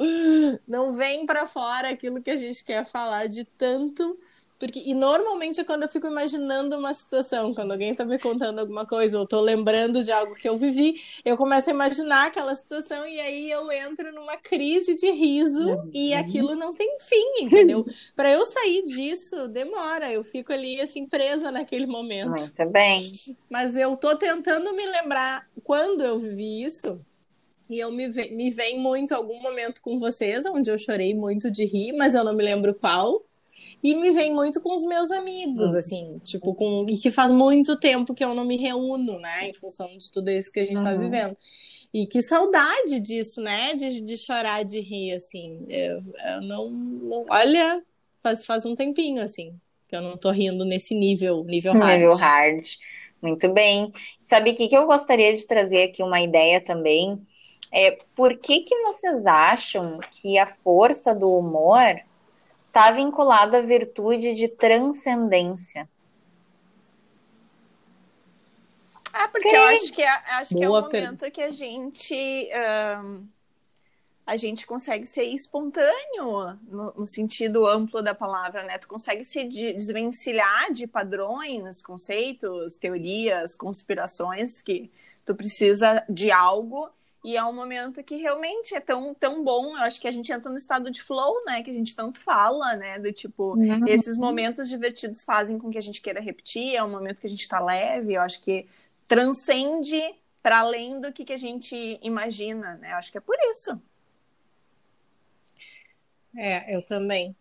não 0.67 0.91
vem 0.91 1.25
para 1.25 1.45
fora 1.45 1.89
aquilo 1.89 2.21
que 2.21 2.31
a 2.31 2.37
gente 2.37 2.63
quer 2.63 2.85
falar 2.85 3.27
de 3.27 3.45
tanto 3.45 4.17
porque, 4.61 4.79
e 4.85 4.93
normalmente 4.93 5.59
é 5.59 5.63
quando 5.63 5.81
eu 5.81 5.89
fico 5.89 6.05
imaginando 6.05 6.77
uma 6.77 6.93
situação, 6.93 7.51
quando 7.51 7.71
alguém 7.71 7.95
tá 7.95 8.05
me 8.05 8.19
contando 8.19 8.59
alguma 8.59 8.85
coisa, 8.85 9.17
ou 9.17 9.25
tô 9.25 9.41
lembrando 9.41 10.03
de 10.03 10.11
algo 10.11 10.35
que 10.35 10.47
eu 10.47 10.55
vivi, 10.55 11.01
eu 11.25 11.35
começo 11.35 11.71
a 11.71 11.73
imaginar 11.73 12.27
aquela 12.27 12.53
situação 12.53 13.07
e 13.07 13.19
aí 13.19 13.49
eu 13.49 13.71
entro 13.71 14.13
numa 14.13 14.37
crise 14.37 14.95
de 14.95 15.09
riso 15.09 15.67
uhum. 15.67 15.89
e 15.91 16.13
aquilo 16.13 16.53
não 16.53 16.75
tem 16.75 16.95
fim, 16.99 17.45
entendeu? 17.45 17.83
Para 18.15 18.29
eu 18.29 18.45
sair 18.45 18.83
disso, 18.83 19.47
demora, 19.47 20.11
eu 20.11 20.23
fico 20.23 20.53
ali 20.53 20.79
assim 20.79 21.07
presa 21.07 21.49
naquele 21.49 21.87
momento. 21.87 22.29
Muito 22.29 22.69
bem. 22.69 23.11
Mas 23.49 23.75
eu 23.75 23.97
tô 23.97 24.15
tentando 24.15 24.75
me 24.75 24.85
lembrar 24.85 25.43
quando 25.63 26.01
eu 26.03 26.19
vivi 26.19 26.63
isso. 26.63 27.03
E 27.71 27.79
eu 27.79 27.89
me, 27.89 28.05
me 28.09 28.49
vem 28.49 28.77
muito 28.77 29.13
algum 29.13 29.41
momento 29.41 29.81
com 29.81 29.97
vocês, 29.97 30.45
onde 30.45 30.69
eu 30.69 30.77
chorei 30.77 31.15
muito 31.15 31.49
de 31.49 31.63
rir, 31.63 31.93
mas 31.93 32.13
eu 32.13 32.21
não 32.21 32.35
me 32.35 32.43
lembro 32.43 32.75
qual. 32.75 33.23
E 33.81 33.95
me 33.95 34.11
vem 34.11 34.33
muito 34.33 34.59
com 34.59 34.75
os 34.75 34.83
meus 34.83 35.09
amigos, 35.09 35.69
hum. 35.69 35.77
assim, 35.77 36.21
tipo, 36.21 36.53
com. 36.53 36.85
E 36.89 36.97
que 36.97 37.09
faz 37.09 37.31
muito 37.31 37.79
tempo 37.79 38.13
que 38.13 38.25
eu 38.25 38.33
não 38.33 38.43
me 38.43 38.57
reúno, 38.57 39.17
né? 39.19 39.47
Em 39.47 39.53
função 39.53 39.87
de 39.97 40.11
tudo 40.11 40.29
isso 40.29 40.51
que 40.51 40.59
a 40.59 40.65
gente 40.65 40.83
tá 40.83 40.89
uhum. 40.89 40.95
tá 40.95 40.97
vivendo. 40.97 41.37
E 41.93 42.05
que 42.05 42.21
saudade 42.21 42.99
disso, 42.99 43.39
né? 43.39 43.73
De, 43.73 44.01
de 44.01 44.17
chorar, 44.17 44.65
de 44.65 44.81
rir, 44.81 45.13
assim. 45.13 45.65
Eu, 45.69 46.03
eu 46.33 46.41
não, 46.41 46.69
não, 46.69 47.25
Olha, 47.29 47.81
faz, 48.21 48.43
faz 48.43 48.65
um 48.65 48.75
tempinho, 48.75 49.21
assim, 49.21 49.53
que 49.87 49.95
eu 49.95 50.01
não 50.01 50.17
tô 50.17 50.29
rindo 50.29 50.65
nesse 50.65 50.93
nível, 50.93 51.45
nível 51.45 51.71
hard. 51.71 52.01
Nível 52.01 52.17
hard. 52.17 52.65
Muito 53.21 53.47
bem. 53.53 53.93
Sabe 54.21 54.51
o 54.51 54.55
que, 54.55 54.67
que 54.67 54.75
eu 54.75 54.85
gostaria 54.85 55.33
de 55.33 55.47
trazer 55.47 55.83
aqui 55.83 56.03
uma 56.03 56.19
ideia 56.19 56.59
também? 56.59 57.17
É, 57.71 57.99
por 58.15 58.37
que, 58.37 58.61
que 58.61 58.77
vocês 58.83 59.25
acham 59.25 59.99
que 59.99 60.37
a 60.37 60.45
força 60.45 61.15
do 61.15 61.31
humor 61.31 62.01
está 62.71 62.89
vinculado 62.89 63.57
à 63.57 63.61
virtude 63.61 64.33
de 64.33 64.47
transcendência. 64.47 65.87
Ah, 69.13 69.27
porque 69.27 69.49
eu 69.49 69.63
acho 69.63 69.91
que 69.91 70.01
é, 70.01 70.09
acho 70.09 70.57
que 70.57 70.63
é 70.63 70.69
o 70.69 70.71
momento 70.71 71.29
que 71.29 71.41
a 71.41 71.51
gente 71.51 72.49
um, 73.03 73.27
a 74.25 74.37
gente 74.37 74.65
consegue 74.65 75.05
ser 75.05 75.23
espontâneo 75.23 76.57
no, 76.63 76.93
no, 76.93 77.05
sentido 77.05 77.67
amplo 77.67 78.01
da 78.01 78.15
palavra, 78.15 78.63
né? 78.63 78.77
Tu 78.77 78.87
consegue 78.87 79.25
se 79.25 79.43
desvencilhar 79.43 80.71
de 80.71 80.87
padrões, 80.87 81.81
conceitos, 81.81 82.77
teorias, 82.77 83.53
conspirações 83.53 84.61
que 84.61 84.89
tu 85.25 85.35
precisa 85.35 86.05
de 86.07 86.31
algo 86.31 86.89
e 87.23 87.37
é 87.37 87.43
um 87.43 87.53
momento 87.53 88.03
que 88.03 88.15
realmente 88.15 88.73
é 88.73 88.79
tão, 88.79 89.13
tão 89.13 89.43
bom. 89.43 89.77
Eu 89.77 89.83
acho 89.83 90.01
que 90.01 90.07
a 90.07 90.11
gente 90.11 90.31
entra 90.31 90.49
no 90.49 90.57
estado 90.57 90.89
de 90.89 91.03
flow, 91.03 91.43
né? 91.45 91.61
Que 91.61 91.69
a 91.69 91.73
gente 91.73 91.95
tanto 91.95 92.19
fala, 92.19 92.75
né? 92.75 92.97
Do 92.97 93.11
tipo, 93.11 93.55
uhum. 93.55 93.87
esses 93.87 94.17
momentos 94.17 94.67
divertidos 94.67 95.23
fazem 95.23 95.59
com 95.59 95.69
que 95.69 95.77
a 95.77 95.81
gente 95.81 96.01
queira 96.01 96.19
repetir. 96.19 96.75
É 96.75 96.83
um 96.83 96.89
momento 96.89 97.21
que 97.21 97.27
a 97.27 97.29
gente 97.29 97.41
está 97.41 97.59
leve. 97.59 98.15
Eu 98.15 98.21
acho 98.21 98.41
que 98.41 98.65
transcende 99.07 100.01
para 100.41 100.59
além 100.59 100.99
do 100.99 101.13
que, 101.13 101.23
que 101.23 101.33
a 101.33 101.37
gente 101.37 101.99
imagina, 102.01 102.75
né? 102.77 102.93
Eu 102.93 102.95
acho 102.95 103.11
que 103.11 103.19
é 103.19 103.21
por 103.21 103.37
isso. 103.51 103.79
É, 106.35 106.75
eu 106.75 106.83
também. 106.83 107.35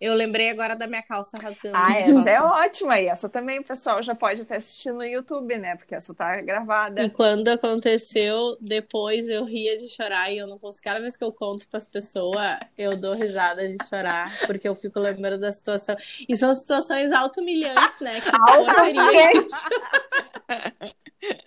Eu 0.00 0.14
lembrei 0.14 0.48
agora 0.50 0.76
da 0.76 0.86
minha 0.86 1.02
calça 1.02 1.36
rasgando. 1.42 1.76
Ah, 1.76 1.92
essa 1.98 2.30
é 2.30 2.40
ótima. 2.40 3.00
E 3.00 3.06
essa 3.06 3.28
também 3.28 3.58
o 3.58 3.64
pessoal 3.64 4.00
já 4.00 4.14
pode 4.14 4.42
até 4.42 4.56
assistir 4.56 4.92
no 4.92 5.02
YouTube, 5.02 5.58
né? 5.58 5.74
Porque 5.74 5.94
essa 5.94 6.14
tá 6.14 6.40
gravada. 6.40 7.02
E 7.02 7.10
quando 7.10 7.48
aconteceu, 7.48 8.56
depois 8.60 9.28
eu 9.28 9.44
ria 9.44 9.76
de 9.76 9.88
chorar 9.88 10.30
e 10.30 10.38
eu 10.38 10.46
não 10.46 10.58
consigo. 10.58 10.84
Cada 10.84 11.00
vez 11.00 11.16
que 11.16 11.24
eu 11.24 11.32
conto 11.32 11.66
para 11.66 11.78
as 11.78 11.86
pessoas, 11.86 12.58
eu 12.76 12.96
dou 12.96 13.14
risada 13.14 13.66
de 13.68 13.76
chorar, 13.88 14.32
porque 14.46 14.68
eu 14.68 14.74
fico 14.74 15.00
lembrando 15.00 15.40
da 15.40 15.50
situação. 15.50 15.96
E 16.28 16.36
são 16.36 16.54
situações 16.54 17.10
auto-humilhantes, 17.10 18.00
né? 18.00 18.20
Que 18.20 18.30
auto 18.30 18.70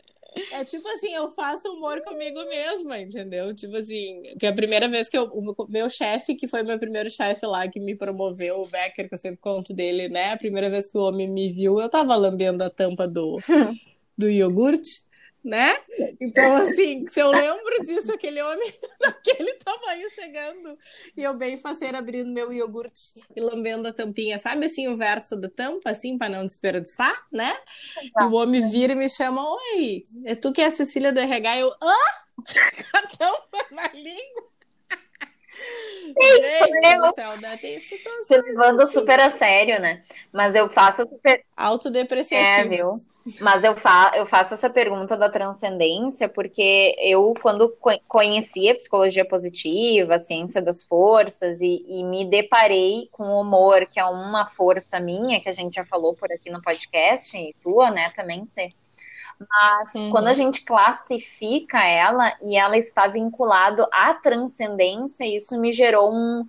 É 0.52 0.64
tipo 0.64 0.88
assim, 0.88 1.14
eu 1.14 1.30
faço 1.32 1.68
humor 1.70 2.02
comigo 2.04 2.40
mesma, 2.46 2.98
entendeu? 2.98 3.54
Tipo 3.54 3.76
assim, 3.76 4.22
que 4.40 4.46
é 4.46 4.50
a 4.50 4.54
primeira 4.54 4.88
vez 4.88 5.10
que 5.10 5.18
eu, 5.18 5.26
o 5.26 5.68
meu 5.68 5.90
chefe, 5.90 6.36
que 6.36 6.48
foi 6.48 6.64
meu 6.64 6.80
primeiro 6.80 7.10
chefe 7.10 7.46
lá, 7.46 7.68
que 7.68 7.80
me 7.80 7.96
promoveu, 7.96 8.62
o 8.62 8.68
Becker, 8.68 9.10
que 9.10 9.14
eu 9.14 9.20
sempre 9.20 9.42
conto 9.42 9.74
dele, 9.74 10.08
né? 10.08 10.32
A 10.32 10.38
primeira 10.38 10.70
vez 10.70 10.90
que 10.90 10.98
o 10.98 11.02
homem 11.02 11.30
me 11.30 11.52
viu, 11.52 11.82
eu 11.82 11.90
tava 11.90 12.16
lambendo 12.16 12.64
a 12.64 12.70
tampa 12.70 13.08
do, 13.08 13.38
do 14.18 14.30
iogurte 14.30 15.11
né? 15.44 15.78
Então, 16.20 16.56
assim, 16.58 17.08
se 17.08 17.20
eu 17.20 17.32
lembro 17.32 17.82
disso, 17.84 18.12
aquele 18.12 18.42
homem 18.42 18.72
daquele 19.00 19.54
tamanho 19.56 20.10
chegando, 20.10 20.78
e 21.18 21.24
eu 21.24 21.36
bem 21.36 21.58
faceira 21.58 21.98
abrindo 21.98 22.32
meu 22.32 22.54
iogurte 22.54 23.14
e 23.36 23.42
lambendo 23.42 23.88
a 23.88 23.94
tampinha, 23.94 24.38
sabe 24.38 24.68
assim, 24.68 24.88
o 24.88 24.96
verso 24.96 25.36
da 25.36 25.50
tampa, 25.50 25.90
assim, 25.90 26.18
para 26.18 26.30
não 26.30 26.46
desperdiçar, 26.46 27.26
né? 27.32 27.52
O 28.22 28.36
homem 28.36 28.70
vira 28.70 28.94
e 28.94 28.96
me 28.96 29.10
chama, 29.10 29.42
oi, 29.44 30.04
é 30.26 30.36
tu 30.36 30.52
que 30.54 30.62
é 30.62 30.66
a 30.66 30.72
Cecília 30.72 31.12
do 31.12 31.20
RH? 31.20 31.60
Eu, 31.60 31.70
hã? 31.82 31.96
A 32.94 33.08
tampa 33.08 33.68
na 33.72 33.88
língua? 33.90 34.51
Gente 36.20 37.16
céu, 37.16 37.38
né? 37.40 37.58
Tem 37.58 37.80
situações. 37.80 38.28
Você 38.28 38.42
levando 38.42 38.82
assim. 38.82 38.94
super 38.94 39.20
a 39.20 39.30
sério, 39.30 39.80
né? 39.80 40.04
Mas 40.32 40.56
eu 40.56 40.70
faço 40.70 41.06
super. 41.06 41.44
Autodepreciativo. 41.56 42.74
É, 42.74 42.78
viu? 42.78 43.02
Mas 43.40 43.64
eu, 43.64 43.76
fa 43.78 44.12
eu 44.16 44.26
faço 44.26 44.56
essa 44.56 44.68
pergunta 44.68 45.16
da 45.16 45.30
transcendência 45.30 46.28
porque 46.28 46.96
eu, 47.00 47.36
quando 47.40 47.72
conheci 48.08 48.68
a 48.68 48.74
psicologia 48.74 49.24
positiva, 49.24 50.16
a 50.16 50.20
ciência 50.20 50.60
das 50.60 50.84
forças, 50.84 51.62
e, 51.62 51.86
e, 51.88 52.04
me 52.04 52.26
deparei 52.26 53.10
com 53.12 53.26
o 53.26 53.42
humor, 53.42 53.86
que 53.86 54.00
é 54.00 54.06
uma 54.06 54.48
força 54.48 55.00
minha, 55.00 55.40
que 55.40 55.50
a 55.50 55.54
gente 55.54 55.76
já 55.76 55.86
falou 55.86 56.16
por 56.16 56.32
aqui 56.32 56.50
no 56.50 56.62
podcast, 56.64 57.38
e 57.38 57.54
tua, 57.62 57.92
né, 57.92 58.12
também, 58.16 58.44
você. 58.44 58.70
Mas 59.50 59.94
uhum. 59.96 60.12
quando 60.12 60.28
a 60.28 60.34
gente 60.34 60.64
classifica 60.64 61.86
ela 61.86 62.36
e 62.42 62.58
ela 62.58 62.78
está 62.78 63.08
vinculado 63.08 63.88
à 63.92 64.14
transcendência, 64.14 65.26
isso 65.26 65.60
me 65.60 65.72
gerou 65.72 66.14
um 66.14 66.46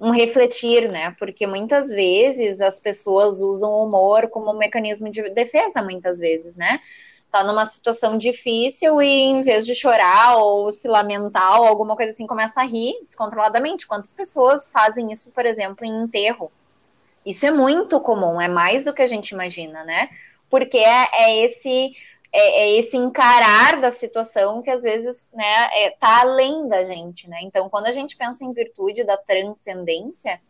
um 0.00 0.10
refletir, 0.10 0.90
né? 0.90 1.14
Porque 1.18 1.46
muitas 1.46 1.90
vezes 1.90 2.60
as 2.60 2.78
pessoas 2.78 3.40
usam 3.40 3.70
o 3.70 3.84
humor 3.84 4.28
como 4.28 4.52
um 4.52 4.56
mecanismo 4.56 5.10
de 5.10 5.28
defesa, 5.30 5.82
muitas 5.82 6.18
vezes, 6.18 6.54
né? 6.54 6.80
Tá 7.30 7.44
numa 7.44 7.66
situação 7.66 8.16
difícil 8.16 9.02
e 9.02 9.06
em 9.06 9.42
vez 9.42 9.66
de 9.66 9.74
chorar 9.74 10.36
ou 10.36 10.70
se 10.72 10.88
lamentar 10.88 11.60
ou 11.60 11.66
alguma 11.66 11.96
coisa 11.96 12.12
assim, 12.12 12.26
começa 12.26 12.60
a 12.60 12.64
rir 12.64 12.94
descontroladamente. 13.02 13.86
Quantas 13.86 14.14
pessoas 14.14 14.68
fazem 14.68 15.10
isso, 15.12 15.30
por 15.32 15.44
exemplo, 15.44 15.84
em 15.84 16.04
enterro? 16.04 16.50
Isso 17.26 17.44
é 17.44 17.50
muito 17.50 18.00
comum, 18.00 18.40
é 18.40 18.48
mais 18.48 18.84
do 18.84 18.94
que 18.94 19.02
a 19.02 19.06
gente 19.06 19.30
imagina, 19.30 19.84
né? 19.84 20.08
Porque 20.48 20.78
é, 20.78 21.08
é 21.12 21.44
esse 21.44 21.92
é, 22.32 22.62
é, 22.62 22.78
esse 22.78 22.96
encarar 22.96 23.80
da 23.80 23.90
situação 23.90 24.60
que 24.62 24.70
às 24.70 24.82
vezes 24.82 25.32
né, 25.32 25.68
é, 25.72 25.90
tá 25.90 26.20
além 26.20 26.68
da 26.68 26.84
gente, 26.84 27.28
né? 27.28 27.38
Então, 27.42 27.68
quando 27.68 27.86
a 27.86 27.92
gente 27.92 28.16
pensa 28.16 28.44
em 28.44 28.52
virtude 28.52 29.02
da 29.04 29.16
transcendência, 29.16 30.40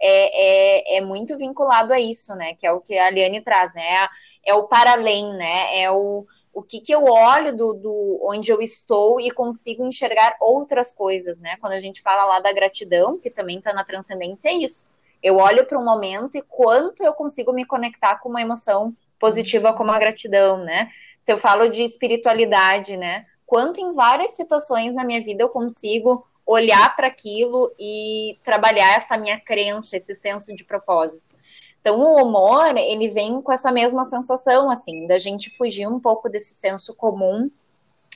é, 0.00 0.94
é, 0.94 0.98
é 0.98 1.00
muito 1.00 1.36
vinculado 1.36 1.92
a 1.92 2.00
isso, 2.00 2.34
né? 2.34 2.54
Que 2.54 2.66
é 2.66 2.72
o 2.72 2.80
que 2.80 2.96
a 2.96 3.06
Aliane 3.06 3.40
traz, 3.40 3.74
né? 3.74 3.82
É, 3.82 4.08
é 4.50 4.54
o 4.54 4.64
para 4.64 4.92
além, 4.92 5.32
né? 5.34 5.80
É 5.80 5.90
o, 5.90 6.26
o 6.54 6.62
que, 6.62 6.80
que 6.80 6.92
eu 6.92 7.04
olho 7.04 7.54
do, 7.54 7.74
do 7.74 8.20
onde 8.22 8.50
eu 8.50 8.62
estou 8.62 9.20
e 9.20 9.30
consigo 9.30 9.84
enxergar 9.84 10.36
outras 10.40 10.92
coisas, 10.92 11.40
né? 11.40 11.56
Quando 11.60 11.74
a 11.74 11.80
gente 11.80 12.00
fala 12.00 12.24
lá 12.24 12.40
da 12.40 12.52
gratidão, 12.52 13.18
que 13.18 13.30
também 13.30 13.58
está 13.58 13.72
na 13.74 13.84
transcendência, 13.84 14.48
é 14.48 14.54
isso. 14.54 14.88
Eu 15.22 15.36
olho 15.36 15.66
para 15.66 15.78
um 15.78 15.84
momento 15.84 16.36
e 16.36 16.42
quanto 16.42 17.02
eu 17.02 17.12
consigo 17.12 17.52
me 17.52 17.64
conectar 17.64 18.20
com 18.20 18.28
uma 18.28 18.40
emoção 18.40 18.94
positiva 19.18 19.72
como 19.72 19.90
a 19.90 19.98
gratidão, 19.98 20.58
né? 20.58 20.90
Se 21.26 21.32
eu 21.32 21.36
falo 21.36 21.68
de 21.68 21.82
espiritualidade, 21.82 22.96
né? 22.96 23.26
Quanto 23.44 23.80
em 23.80 23.92
várias 23.92 24.36
situações 24.36 24.94
na 24.94 25.02
minha 25.02 25.20
vida 25.20 25.42
eu 25.42 25.48
consigo 25.48 26.24
olhar 26.46 26.94
para 26.94 27.08
aquilo 27.08 27.74
e 27.76 28.38
trabalhar 28.44 28.96
essa 28.96 29.16
minha 29.16 29.40
crença, 29.40 29.96
esse 29.96 30.14
senso 30.14 30.54
de 30.54 30.62
propósito. 30.62 31.34
Então, 31.80 31.98
o 32.00 32.22
humor, 32.22 32.76
ele 32.76 33.08
vem 33.08 33.42
com 33.42 33.50
essa 33.50 33.72
mesma 33.72 34.04
sensação, 34.04 34.70
assim, 34.70 35.08
da 35.08 35.18
gente 35.18 35.50
fugir 35.50 35.88
um 35.88 35.98
pouco 35.98 36.28
desse 36.28 36.54
senso 36.54 36.94
comum 36.94 37.50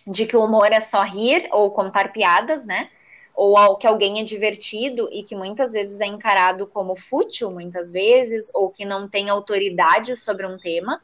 de 0.07 0.25
que 0.25 0.37
o 0.37 0.45
humor 0.45 0.71
é 0.71 0.79
só 0.79 1.03
rir 1.03 1.49
ou 1.51 1.73
contar 1.73 2.13
piadas, 2.13 2.65
né? 2.65 2.91
Ou 3.35 3.77
que 3.77 3.89
alguém 3.89 4.21
é 4.21 4.23
divertido 4.23 5.09
e 5.11 5.25
que 5.25 5.35
muitas 5.35 5.73
vezes 5.73 6.01
é 6.01 6.07
encarado 6.07 6.65
como 6.65 6.95
fútil, 6.95 7.51
muitas 7.51 7.91
vezes, 7.91 8.53
ou 8.55 8.71
que 8.71 8.85
não 8.85 9.09
tem 9.09 9.29
autoridade 9.29 10.15
sobre 10.15 10.47
um 10.47 10.57
tema, 10.57 11.03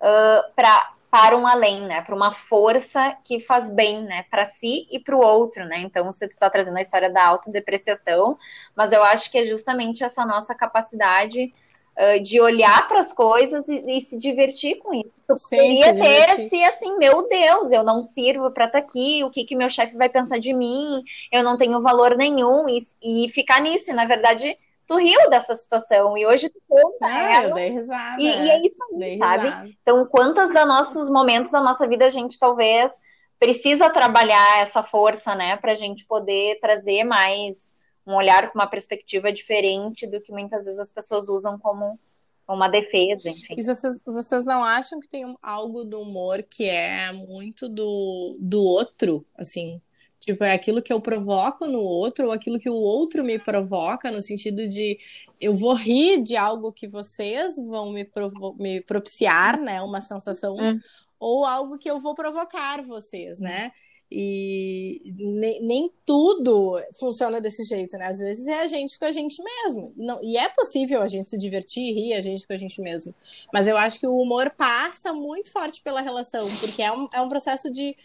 uh, 0.00 0.52
para 0.54 0.92
para 1.12 1.36
um 1.36 1.46
além, 1.46 1.82
né? 1.82 2.00
Para 2.00 2.14
uma 2.14 2.30
força 2.30 3.14
que 3.22 3.38
faz 3.38 3.68
bem, 3.68 4.02
né? 4.02 4.24
Para 4.30 4.46
si 4.46 4.86
e 4.90 4.98
para 4.98 5.14
o 5.14 5.20
outro, 5.20 5.62
né? 5.66 5.80
Então, 5.80 6.06
você 6.06 6.24
está 6.24 6.48
trazendo 6.48 6.78
a 6.78 6.80
história 6.80 7.10
da 7.10 7.22
autodepreciação, 7.26 8.38
mas 8.74 8.92
eu 8.92 9.02
acho 9.02 9.30
que 9.30 9.36
é 9.36 9.44
justamente 9.44 10.02
essa 10.02 10.24
nossa 10.24 10.54
capacidade 10.54 11.52
uh, 11.98 12.22
de 12.22 12.40
olhar 12.40 12.88
para 12.88 13.00
as 13.00 13.12
coisas 13.12 13.68
e, 13.68 13.82
e, 13.88 14.00
se 14.00 14.16
divertir 14.16 14.78
com 14.78 14.94
isso. 14.94 15.12
Eu 15.28 15.36
poderia 15.36 15.94
ter 15.94 16.40
esse 16.40 16.64
assim, 16.64 16.96
meu 16.96 17.28
Deus, 17.28 17.70
eu 17.70 17.84
não 17.84 18.02
sirvo 18.02 18.50
para 18.50 18.64
estar 18.64 18.80
tá 18.80 18.86
aqui, 18.86 19.22
o 19.22 19.28
que, 19.28 19.44
que 19.44 19.54
meu 19.54 19.68
chefe 19.68 19.94
vai 19.98 20.08
pensar 20.08 20.38
de 20.38 20.54
mim, 20.54 21.02
eu 21.30 21.44
não 21.44 21.58
tenho 21.58 21.78
valor 21.82 22.16
nenhum, 22.16 22.66
e, 22.70 22.78
e 23.02 23.28
ficar 23.28 23.60
nisso, 23.60 23.90
e 23.90 23.94
na 23.94 24.06
verdade 24.06 24.56
tu 24.92 24.98
riu 24.98 25.30
dessa 25.30 25.54
situação 25.54 26.16
e 26.16 26.26
hoje 26.26 26.50
tu 26.50 26.60
conta 26.68 27.06
é. 27.08 27.46
Eu 27.46 27.54
dei 27.54 27.70
risada. 27.70 28.20
E, 28.20 28.26
e 28.26 28.50
é 28.50 28.66
isso 28.66 28.84
aí, 29.00 29.18
sabe? 29.18 29.44
Risada. 29.44 29.70
Então, 29.80 30.06
quantos 30.06 30.52
dos 30.52 30.66
nossos 30.66 31.08
momentos 31.08 31.50
da 31.50 31.60
nossa 31.60 31.88
vida 31.88 32.06
a 32.06 32.10
gente 32.10 32.38
talvez 32.38 32.92
precisa 33.38 33.90
trabalhar 33.90 34.60
essa 34.60 34.82
força, 34.82 35.34
né, 35.34 35.56
pra 35.56 35.74
gente 35.74 36.06
poder 36.06 36.60
trazer 36.60 37.02
mais 37.04 37.72
um 38.06 38.14
olhar 38.14 38.50
com 38.50 38.58
uma 38.58 38.66
perspectiva 38.66 39.32
diferente 39.32 40.06
do 40.06 40.20
que 40.20 40.32
muitas 40.32 40.64
vezes 40.64 40.78
as 40.78 40.92
pessoas 40.92 41.28
usam 41.28 41.58
como 41.58 41.98
uma 42.46 42.68
defesa, 42.68 43.30
enfim. 43.30 43.54
E 43.56 43.62
vocês, 43.62 44.00
vocês 44.04 44.44
não 44.44 44.62
acham 44.62 45.00
que 45.00 45.08
tem 45.08 45.36
algo 45.40 45.84
do 45.84 46.00
humor 46.00 46.42
que 46.42 46.68
é 46.68 47.12
muito 47.12 47.68
do, 47.68 48.36
do 48.40 48.62
outro, 48.62 49.24
assim? 49.36 49.80
Tipo, 50.22 50.44
é 50.44 50.52
aquilo 50.52 50.80
que 50.80 50.92
eu 50.92 51.00
provoco 51.00 51.66
no 51.66 51.80
outro 51.80 52.26
ou 52.26 52.32
aquilo 52.32 52.56
que 52.56 52.70
o 52.70 52.74
outro 52.74 53.24
me 53.24 53.40
provoca, 53.40 54.08
no 54.08 54.22
sentido 54.22 54.68
de 54.68 54.96
eu 55.40 55.52
vou 55.52 55.74
rir 55.74 56.22
de 56.22 56.36
algo 56.36 56.72
que 56.72 56.86
vocês 56.86 57.56
vão 57.56 57.90
me, 57.92 58.08
me 58.56 58.80
propiciar, 58.82 59.60
né? 59.60 59.82
Uma 59.82 60.00
sensação, 60.00 60.54
hum. 60.54 60.78
ou 61.18 61.44
algo 61.44 61.76
que 61.76 61.90
eu 61.90 61.98
vou 61.98 62.14
provocar 62.14 62.82
vocês, 62.82 63.40
né? 63.40 63.72
E 64.08 65.12
nem, 65.16 65.60
nem, 65.60 65.92
tudo 66.06 66.80
funciona 67.00 67.40
desse 67.40 67.64
jeito, 67.64 67.96
né? 67.96 68.06
Às 68.06 68.20
vezes 68.20 68.46
é 68.46 68.60
a 68.60 68.66
gente 68.68 68.96
com 69.00 69.06
a 69.06 69.10
gente 69.10 69.42
mesmo. 69.42 69.92
Não, 69.96 70.22
e 70.22 70.36
é 70.36 70.48
possível 70.50 71.02
a 71.02 71.08
gente 71.08 71.30
se 71.30 71.38
divertir, 71.38 71.94
rir 71.94 72.12
a 72.12 72.20
gente 72.20 72.46
com 72.46 72.52
a 72.52 72.56
gente 72.56 72.80
mesmo. 72.80 73.12
Mas 73.52 73.66
eu 73.66 73.76
acho 73.76 73.98
que 73.98 74.06
o 74.06 74.16
humor 74.16 74.50
passa 74.50 75.12
muito 75.12 75.50
forte 75.50 75.82
pela 75.82 76.00
relação, 76.00 76.48
porque 76.60 76.80
é 76.80 76.92
um, 76.92 77.08
é 77.12 77.20
um 77.20 77.28
processo 77.28 77.72
de 77.72 77.96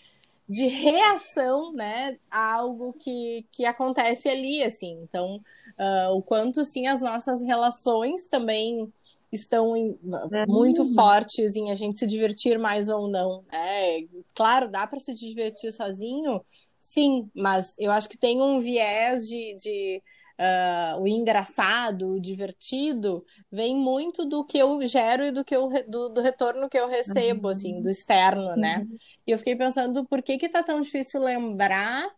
de 0.47 0.65
reação, 0.67 1.73
né, 1.73 2.17
a 2.31 2.53
algo 2.55 2.93
que, 2.93 3.45
que 3.51 3.65
acontece 3.65 4.29
ali, 4.29 4.63
assim. 4.63 4.97
Então, 5.03 5.41
uh, 5.77 6.15
o 6.15 6.21
quanto, 6.21 6.63
sim, 6.63 6.87
as 6.87 7.01
nossas 7.01 7.41
relações 7.41 8.27
também 8.27 8.91
estão 9.31 9.75
em, 9.75 9.99
muito 10.47 10.83
uhum. 10.83 10.93
fortes 10.93 11.55
em 11.55 11.69
a 11.69 11.73
gente 11.73 11.99
se 11.99 12.07
divertir 12.07 12.57
mais 12.57 12.87
ou 12.87 13.09
não. 13.09 13.43
É, 13.51 14.05
claro, 14.33 14.69
dá 14.69 14.87
para 14.87 14.99
se 14.99 15.13
divertir 15.13 15.71
sozinho, 15.71 16.41
sim, 16.79 17.29
mas 17.35 17.75
eu 17.77 17.91
acho 17.91 18.07
que 18.07 18.17
tem 18.17 18.41
um 18.41 18.59
viés 18.59 19.27
de, 19.27 19.55
de 19.55 20.01
uh, 20.39 21.01
o 21.01 21.07
engraçado, 21.07 22.13
o 22.13 22.21
divertido, 22.21 23.25
vem 23.51 23.75
muito 23.75 24.25
do 24.25 24.45
que 24.45 24.57
eu 24.57 24.85
gero 24.87 25.25
e 25.25 25.31
do 25.31 25.43
que 25.43 25.55
eu 25.55 25.69
do, 25.87 26.09
do 26.09 26.21
retorno 26.21 26.69
que 26.69 26.77
eu 26.77 26.87
recebo, 26.87 27.47
uhum. 27.47 27.51
assim, 27.51 27.81
do 27.81 27.89
externo, 27.89 28.55
né? 28.55 28.79
Uhum. 28.79 28.97
E 29.27 29.31
eu 29.31 29.37
fiquei 29.37 29.55
pensando 29.55 30.05
por 30.05 30.23
que 30.23 30.37
que 30.37 30.47
tá 30.47 30.63
tão 30.63 30.79
difícil 30.81 31.21
lembrar 31.21 32.09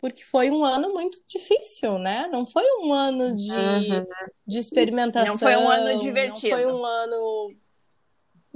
porque 0.00 0.24
foi 0.24 0.50
um 0.50 0.64
ano 0.64 0.92
muito 0.92 1.18
difícil, 1.26 1.98
né? 1.98 2.28
Não 2.30 2.46
foi 2.46 2.62
um 2.80 2.92
ano 2.92 3.34
de, 3.34 3.52
uhum. 3.52 4.06
de 4.46 4.58
experimentação. 4.58 5.32
Não 5.32 5.38
foi 5.38 5.56
um 5.56 5.68
ano 5.68 5.98
divertido. 5.98 6.56
Não 6.56 6.62
foi 6.62 6.72
um 6.72 6.84
ano 6.84 7.56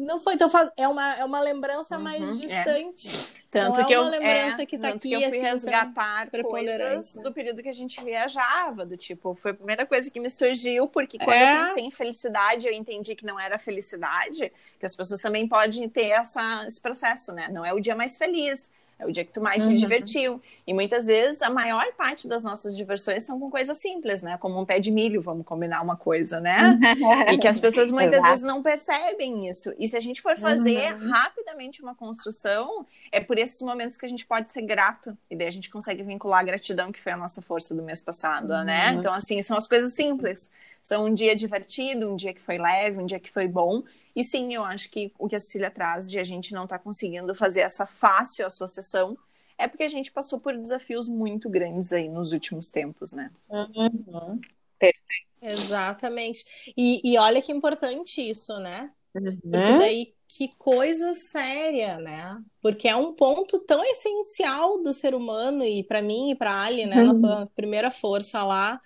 não 0.03 0.21
foi, 0.21 0.35
então 0.35 0.51
faz, 0.51 0.71
é, 0.77 0.87
uma, 0.87 1.17
é 1.17 1.25
uma 1.25 1.41
lembrança 1.41 1.97
uhum, 1.97 2.03
mais 2.03 2.23
é. 2.23 2.47
distante. 2.47 3.09
É. 3.09 3.43
Tanto 3.51 3.81
não 3.81 3.87
que 3.87 3.95
é 3.95 4.01
uma 4.01 4.09
eu, 4.09 4.11
lembrança 4.11 4.63
é, 4.63 4.67
que 4.67 4.79
tá 4.79 4.89
aqui, 4.89 5.11
que 5.11 5.13
eu 5.13 5.21
fui 5.21 5.39
assim, 5.39 5.47
resgatar 5.47 6.31
coisas 6.43 7.15
do 7.15 7.33
período 7.33 7.63
que 7.63 7.69
a 7.69 7.73
gente 7.73 8.03
viajava, 8.03 8.85
do 8.85 8.97
tipo, 8.97 9.35
foi 9.35 9.51
a 9.51 9.55
primeira 9.55 9.87
coisa 9.87 10.11
que 10.11 10.19
me 10.19 10.31
surgiu, 10.31 10.89
porque 10.89 11.19
quando 11.19 11.33
é. 11.33 11.61
eu 11.61 11.67
pensei 11.67 11.85
em 11.85 11.91
felicidade, 11.91 12.67
eu 12.67 12.73
entendi 12.73 13.15
que 13.15 13.27
não 13.27 13.39
era 13.39 13.59
felicidade, 13.59 14.53
que 14.79 14.87
as 14.87 14.95
pessoas 14.95 15.21
também 15.21 15.47
podem 15.47 15.89
ter 15.89 16.11
essa, 16.11 16.65
esse 16.67 16.81
processo, 16.81 17.33
né? 17.33 17.49
Não 17.53 17.65
é 17.65 17.73
o 17.73 17.81
dia 17.81 17.95
mais 17.95 18.17
feliz, 18.17 18.71
É 19.03 19.07
o 19.07 19.13
dia 19.13 19.25
que 19.25 19.33
tu 19.33 19.41
mais 19.41 19.67
uhum. 19.67 19.75
te 19.75 19.79
divertiu. 19.79 20.41
E 20.67 20.73
muitas 20.73 21.07
vezes 21.07 21.43
a 21.43 21.51
maior 21.51 21.93
parte 21.95 22.29
das 22.29 22.45
nossas 22.45 22.77
diversões 22.77 23.25
são 23.25 23.39
com 23.41 23.51
coisas 23.51 23.77
simples, 23.79 24.23
né? 24.23 24.39
Como 24.39 24.61
um 24.61 24.65
pé 24.65 24.79
de 24.79 24.91
milho, 24.91 25.21
vamos 25.21 25.45
combinar 25.45 25.83
uma 25.83 25.97
coisa, 25.97 26.41
né? 26.41 26.79
e 27.33 27.39
que 27.39 27.49
as 27.49 27.59
pessoas 27.59 27.91
muitas 27.91 28.23
vezes 28.23 28.43
não 28.43 28.63
percebem 28.63 29.49
isso. 29.49 29.75
E 29.79 29.89
se 29.89 29.97
a 29.97 30.01
gente 30.01 30.23
for 30.23 30.39
fazer 30.39 30.95
uhum. 30.95 31.11
rapidamente 31.11 31.83
uma 31.83 31.95
construção, 31.95 32.87
é 33.11 33.21
por 33.21 33.39
esses 33.39 33.61
momentos 33.61 33.99
que 33.99 34.07
a 34.07 34.09
gente 34.09 34.25
pode 34.25 34.53
ser 34.53 34.63
grato. 34.63 35.17
E 35.29 35.37
daí 35.37 35.49
a 35.49 35.53
gente 35.53 35.69
consegue 35.69 36.03
vincular 36.03 36.41
a 36.41 36.45
gratidão, 36.45 36.93
que 36.93 37.01
foi 37.01 37.13
a 37.13 37.17
nossa 37.17 37.43
força 37.43 37.75
do 37.75 37.83
mês 37.83 38.01
passado, 38.01 38.49
né? 38.49 38.59
uhum. 38.59 38.65
né? 38.65 38.95
Então, 38.95 39.13
assim, 39.13 39.43
são 39.43 39.57
as 39.57 39.67
coisas 39.67 39.95
simples. 39.95 40.53
São 40.83 41.07
um 41.07 41.15
dia 41.15 41.37
divertido, 41.37 42.11
um 42.11 42.17
dia 42.17 42.35
que 42.35 42.43
foi 42.43 42.59
leve, 42.59 42.99
um 42.99 43.07
dia 43.07 43.21
que 43.21 43.31
foi 43.31 43.47
bom. 43.47 43.83
E 44.15 44.25
sim, 44.25 44.53
eu 44.53 44.65
acho 44.65 44.91
que 44.91 45.13
o 45.19 45.29
que 45.29 45.37
a 45.37 45.41
Cecília 45.41 45.71
traz 45.71 46.11
de 46.11 46.19
a 46.19 46.25
gente 46.25 46.53
não 46.53 46.65
estar 46.65 46.79
tá 46.79 46.85
conseguindo 46.85 47.35
fazer 47.35 47.61
essa 47.61 47.87
fácil 47.87 48.47
associação 48.47 49.17
é 49.57 49.69
porque 49.69 49.85
a 49.85 49.89
gente 49.89 50.11
passou 50.11 50.41
por 50.41 50.57
desafios 50.57 51.09
muito 51.09 51.49
grandes 51.49 51.93
aí 51.93 52.09
nos 52.09 52.33
últimos 52.33 52.69
tempos, 52.69 53.13
né? 53.13 53.31
Uhum. 53.49 54.41
Exatamente. 55.41 56.45
E, 56.77 57.01
e 57.05 57.19
olha 57.19 57.43
que 57.43 57.53
importante 57.53 58.21
isso, 58.21 58.59
né? 58.59 58.91
Uhum. 59.15 59.39
Porque 59.43 59.79
daí 59.79 60.15
que 60.29 60.49
coisa 60.57 61.13
séria, 61.15 61.99
né? 61.99 62.41
Porque 62.63 62.89
é 62.89 62.97
um 62.97 63.13
ponto 63.13 63.59
tão 63.59 63.85
essencial 63.85 64.83
do 64.83 64.95
ser 64.95 65.15
humano 65.15 65.63
e 65.63 65.83
para 65.83 66.01
mim 66.01 66.31
e 66.31 66.35
para 66.35 66.63
Ali, 66.63 66.87
né, 66.87 67.03
uhum. 67.03 67.09
nossa 67.09 67.51
primeira 67.55 67.91
força 67.91 68.43
lá, 68.43 68.81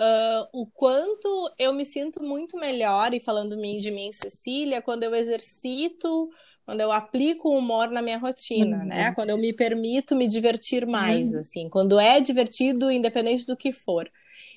uh, 0.00 0.48
o 0.52 0.66
quanto 0.66 1.52
eu 1.58 1.72
me 1.72 1.84
sinto 1.84 2.22
muito 2.22 2.58
melhor, 2.58 3.14
e 3.14 3.20
falando 3.20 3.56
de 3.56 3.90
mim, 3.90 4.12
Cecília, 4.12 4.82
quando 4.82 5.02
eu 5.02 5.14
exercito, 5.14 6.30
quando 6.64 6.80
eu 6.80 6.90
aplico 6.90 7.48
o 7.48 7.58
humor 7.58 7.90
na 7.90 8.00
minha 8.00 8.18
rotina, 8.18 8.78
uhum. 8.78 8.86
né? 8.86 9.12
Quando 9.14 9.30
eu 9.30 9.38
me 9.38 9.52
permito 9.52 10.16
me 10.16 10.26
divertir 10.26 10.86
mais, 10.86 11.34
uhum. 11.34 11.40
assim, 11.40 11.68
quando 11.68 11.98
é 11.98 12.20
divertido, 12.20 12.90
independente 12.90 13.46
do 13.46 13.56
que 13.56 13.72
for. 13.72 14.10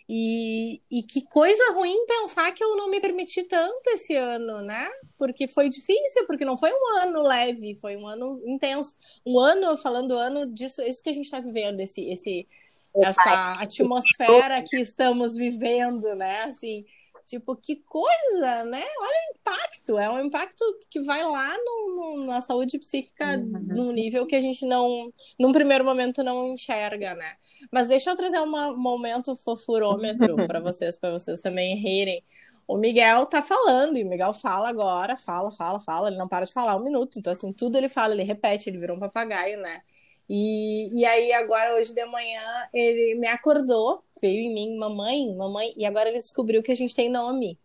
E, 0.09 0.81
e 0.89 1.03
que 1.03 1.21
coisa 1.27 1.73
ruim 1.73 2.05
pensar 2.05 2.51
que 2.53 2.63
eu 2.63 2.77
não 2.77 2.89
me 2.89 2.99
permiti 3.01 3.43
tanto 3.43 3.89
esse 3.89 4.15
ano, 4.15 4.61
né? 4.61 4.87
Porque 5.17 5.49
foi 5.49 5.69
difícil, 5.69 6.25
porque 6.25 6.45
não 6.45 6.57
foi 6.57 6.71
um 6.71 6.97
ano 7.01 7.21
leve, 7.21 7.75
foi 7.75 7.97
um 7.97 8.07
ano 8.07 8.41
intenso. 8.45 8.95
Um 9.25 9.37
ano, 9.37 9.75
falando 9.75 10.13
ano 10.13 10.45
disso, 10.45 10.81
isso 10.81 11.03
que 11.03 11.09
a 11.09 11.13
gente 11.13 11.25
está 11.25 11.41
vivendo, 11.41 11.81
esse, 11.81 12.09
esse, 12.09 12.47
essa 12.95 13.61
atmosfera 13.61 14.63
que 14.63 14.77
estamos 14.77 15.35
vivendo, 15.35 16.15
né? 16.15 16.43
Assim, 16.43 16.83
tipo, 17.27 17.55
que 17.55 17.75
coisa, 17.75 18.63
né? 18.63 18.81
Olha 18.99 19.11
o 19.11 19.37
impacto, 19.37 19.97
é 19.99 20.09
um 20.09 20.19
impacto 20.25 20.63
que 20.89 21.01
vai 21.01 21.23
lá 21.23 21.57
no, 21.57 21.95
no, 21.95 22.25
na 22.25 22.41
saúde 22.41 22.79
psíquica 22.79 23.37
uhum. 23.37 23.67
num 23.67 23.91
nível 23.91 24.25
que 24.25 24.35
a 24.35 24.41
gente 24.41 24.65
não, 24.65 25.11
num 25.37 25.51
primeiro 25.51 25.83
momento, 25.83 26.23
não 26.23 26.53
enxerga, 26.53 27.13
né? 27.13 27.33
Mas 27.71 27.87
deixa 27.87 28.09
eu 28.09 28.15
trazer 28.15 28.39
um 28.39 28.77
momento 28.77 29.35
fofurômetro 29.35 30.35
para 30.47 30.59
vocês, 30.59 30.97
para 30.97 31.11
vocês 31.11 31.41
também 31.41 31.75
rirem. 31.75 32.23
O 32.65 32.77
Miguel 32.77 33.25
tá 33.25 33.41
falando, 33.41 33.97
e 33.97 34.03
o 34.03 34.09
Miguel 34.09 34.33
fala 34.33 34.69
agora, 34.69 35.15
fala, 35.15 35.51
fala, 35.51 35.79
fala, 35.79 36.09
ele 36.09 36.17
não 36.17 36.27
para 36.27 36.45
de 36.45 36.51
falar 36.51 36.75
um 36.75 36.83
minuto. 36.83 37.19
Então, 37.19 37.31
assim, 37.31 37.53
tudo 37.53 37.77
ele 37.77 37.87
fala, 37.87 38.13
ele 38.13 38.23
repete, 38.23 38.69
ele 38.69 38.77
virou 38.77 38.97
um 38.97 38.99
papagaio, 38.99 39.57
né? 39.59 39.81
E, 40.29 40.89
e 40.93 41.05
aí, 41.05 41.31
agora, 41.31 41.75
hoje 41.75 41.93
de 41.93 42.05
manhã, 42.05 42.67
ele 42.73 43.15
me 43.15 43.27
acordou, 43.27 44.03
veio 44.21 44.39
em 44.41 44.53
mim, 44.53 44.77
mamãe, 44.77 45.33
mamãe, 45.35 45.73
e 45.77 45.85
agora 45.85 46.09
ele 46.09 46.19
descobriu 46.19 46.61
que 46.61 46.71
a 46.71 46.75
gente 46.75 46.95
tem 46.95 47.09
nome. 47.09 47.59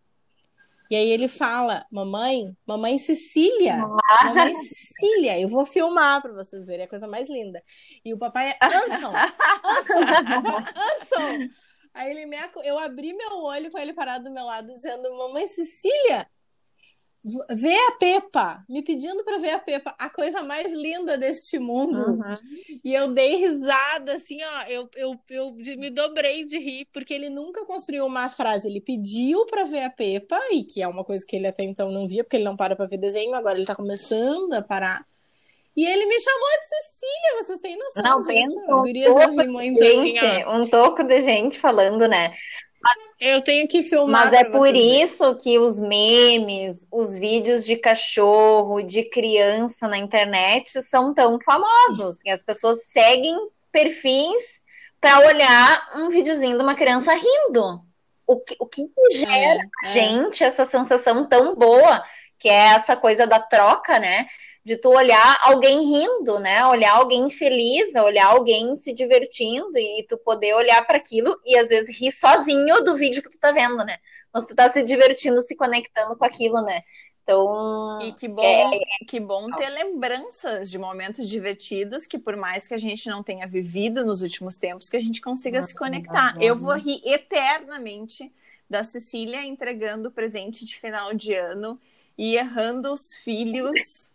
E 0.89 0.95
aí 0.95 1.09
ele 1.09 1.27
fala, 1.27 1.85
mamãe, 1.91 2.55
mamãe 2.67 2.97
Cecília, 2.97 3.77
ah. 3.81 4.25
mamãe 4.25 4.53
Cecília, 4.55 5.39
eu 5.39 5.47
vou 5.47 5.65
filmar 5.65 6.21
para 6.21 6.33
vocês 6.33 6.67
verem, 6.67 6.83
é 6.83 6.85
a 6.85 6.89
coisa 6.89 7.07
mais 7.07 7.27
linda. 7.29 7.63
E 8.05 8.13
o 8.13 8.17
papai 8.17 8.49
é 8.51 8.57
Anson, 8.63 9.11
Anson, 9.65 9.99
Anson. 11.01 11.49
Aí 11.93 12.11
ele 12.11 12.25
me, 12.25 12.37
eu 12.63 12.77
abri 12.77 13.13
meu 13.13 13.43
olho 13.43 13.71
com 13.71 13.77
ele 13.77 13.93
parado 13.93 14.25
do 14.25 14.31
meu 14.31 14.45
lado, 14.45 14.67
dizendo, 14.67 15.15
mamãe 15.17 15.47
Cecília, 15.47 16.27
ver 17.49 17.77
a 17.87 17.91
Pepa, 17.93 18.63
me 18.67 18.81
pedindo 18.81 19.23
para 19.23 19.37
ver 19.37 19.51
a 19.51 19.59
Pepa, 19.59 19.95
a 19.97 20.09
coisa 20.09 20.43
mais 20.43 20.73
linda 20.73 21.17
deste 21.17 21.57
mundo. 21.57 22.01
Uhum. 22.01 22.37
E 22.83 22.93
eu 22.93 23.13
dei 23.13 23.37
risada, 23.37 24.15
assim, 24.15 24.37
ó, 24.43 24.63
eu, 24.67 24.89
eu, 24.95 25.19
eu 25.29 25.55
me 25.77 25.89
dobrei 25.89 26.43
de 26.43 26.59
rir, 26.59 26.87
porque 26.91 27.13
ele 27.13 27.29
nunca 27.29 27.65
construiu 27.65 28.05
uma 28.05 28.27
frase. 28.27 28.67
Ele 28.67 28.81
pediu 28.81 29.45
para 29.45 29.63
ver 29.63 29.83
a 29.83 29.89
Pepa, 29.89 30.39
e 30.51 30.63
que 30.63 30.81
é 30.81 30.87
uma 30.87 31.05
coisa 31.05 31.25
que 31.25 31.35
ele 31.35 31.47
até 31.47 31.63
então 31.63 31.91
não 31.91 32.07
via, 32.07 32.23
porque 32.23 32.35
ele 32.35 32.43
não 32.43 32.57
para 32.57 32.75
para 32.75 32.87
ver 32.87 32.97
desenho, 32.97 33.33
agora 33.33 33.57
ele 33.57 33.65
tá 33.65 33.75
começando 33.75 34.53
a 34.53 34.61
parar. 34.61 35.05
E 35.75 35.85
ele 35.85 36.05
me 36.05 36.19
chamou 36.19 36.49
de 36.49 36.67
Cecília, 36.67 37.41
vocês 37.41 37.59
têm 37.59 37.77
noção 37.77 38.03
não, 38.03 38.21
disso? 38.21 38.59
Um 38.59 39.73
de 39.73 39.79
gente, 39.79 40.19
assim, 40.19 40.45
um 40.45 40.67
toco 40.67 41.03
de 41.03 41.19
gente 41.21 41.57
falando, 41.57 42.07
né? 42.07 42.33
Eu 43.19 43.41
tenho 43.41 43.67
que 43.67 43.83
filmar. 43.83 44.25
Mas 44.25 44.33
é 44.33 44.43
por 44.43 44.75
isso 44.75 45.35
que 45.35 45.57
os 45.57 45.79
memes, 45.79 46.87
os 46.91 47.15
vídeos 47.15 47.65
de 47.65 47.77
cachorro, 47.77 48.81
de 48.81 49.03
criança 49.03 49.87
na 49.87 49.97
internet 49.97 50.81
são 50.81 51.13
tão 51.13 51.39
famosos. 51.39 52.19
E 52.25 52.29
as 52.29 52.43
pessoas 52.43 52.85
seguem 52.85 53.37
perfis 53.71 54.61
para 54.99 55.19
olhar 55.19 55.91
um 55.95 56.09
videozinho 56.09 56.57
de 56.57 56.63
uma 56.63 56.75
criança 56.75 57.13
rindo. 57.13 57.81
O 58.25 58.41
que, 58.41 58.55
o 58.59 58.65
que 58.65 58.89
gera 59.11 59.61
é, 59.85 59.87
é. 59.87 59.91
gente 59.91 60.43
essa 60.43 60.63
sensação 60.63 61.25
tão 61.25 61.55
boa, 61.55 62.01
que 62.39 62.47
é 62.47 62.75
essa 62.75 62.95
coisa 62.95 63.27
da 63.27 63.39
troca, 63.39 63.99
né? 63.99 64.27
De 64.65 64.77
tu 64.77 64.89
olhar 64.89 65.39
alguém 65.41 65.81
rindo, 65.81 66.39
né? 66.39 66.65
Olhar 66.65 66.93
alguém 66.93 67.29
feliz, 67.29 67.93
olhar 67.95 68.27
alguém 68.27 68.75
se 68.75 68.93
divertindo 68.93 69.77
e 69.77 70.05
tu 70.07 70.17
poder 70.17 70.53
olhar 70.53 70.85
para 70.87 70.97
aquilo 70.97 71.37
e 71.45 71.57
às 71.57 71.69
vezes 71.69 71.97
rir 71.97 72.11
sozinho 72.11 72.81
do 72.83 72.95
vídeo 72.95 73.21
que 73.21 73.29
tu 73.29 73.39
tá 73.39 73.51
vendo, 73.51 73.83
né? 73.83 73.97
Mas 74.33 74.47
tu 74.47 74.55
tá 74.55 74.69
se 74.69 74.81
divertindo, 74.81 75.41
se 75.41 75.55
conectando 75.55 76.15
com 76.15 76.23
aquilo, 76.23 76.61
né? 76.61 76.81
Então. 77.23 77.99
E 78.01 78.13
que 78.13 78.27
bom, 78.27 78.43
é... 78.43 78.79
que 79.05 79.19
bom 79.19 79.49
ter 79.51 79.69
lembranças 79.69 80.69
de 80.71 80.77
momentos 80.77 81.27
divertidos 81.27 82.05
que, 82.05 82.17
por 82.17 82.37
mais 82.37 82.67
que 82.67 82.73
a 82.73 82.77
gente 82.77 83.09
não 83.09 83.21
tenha 83.21 83.47
vivido 83.47 84.05
nos 84.05 84.21
últimos 84.21 84.57
tempos, 84.57 84.89
que 84.89 84.97
a 84.97 85.01
gente 85.01 85.21
consiga 85.21 85.61
se 85.61 85.75
conectar. 85.75 86.35
Eu 86.41 86.55
vou 86.55 86.73
rir 86.73 87.01
eternamente 87.05 88.31
da 88.69 88.83
Cecília 88.83 89.43
entregando 89.43 90.09
presente 90.09 90.65
de 90.65 90.77
final 90.77 91.13
de 91.13 91.33
ano 91.33 91.79
e 92.17 92.35
errando 92.37 92.91
os 92.91 93.15
filhos 93.15 94.12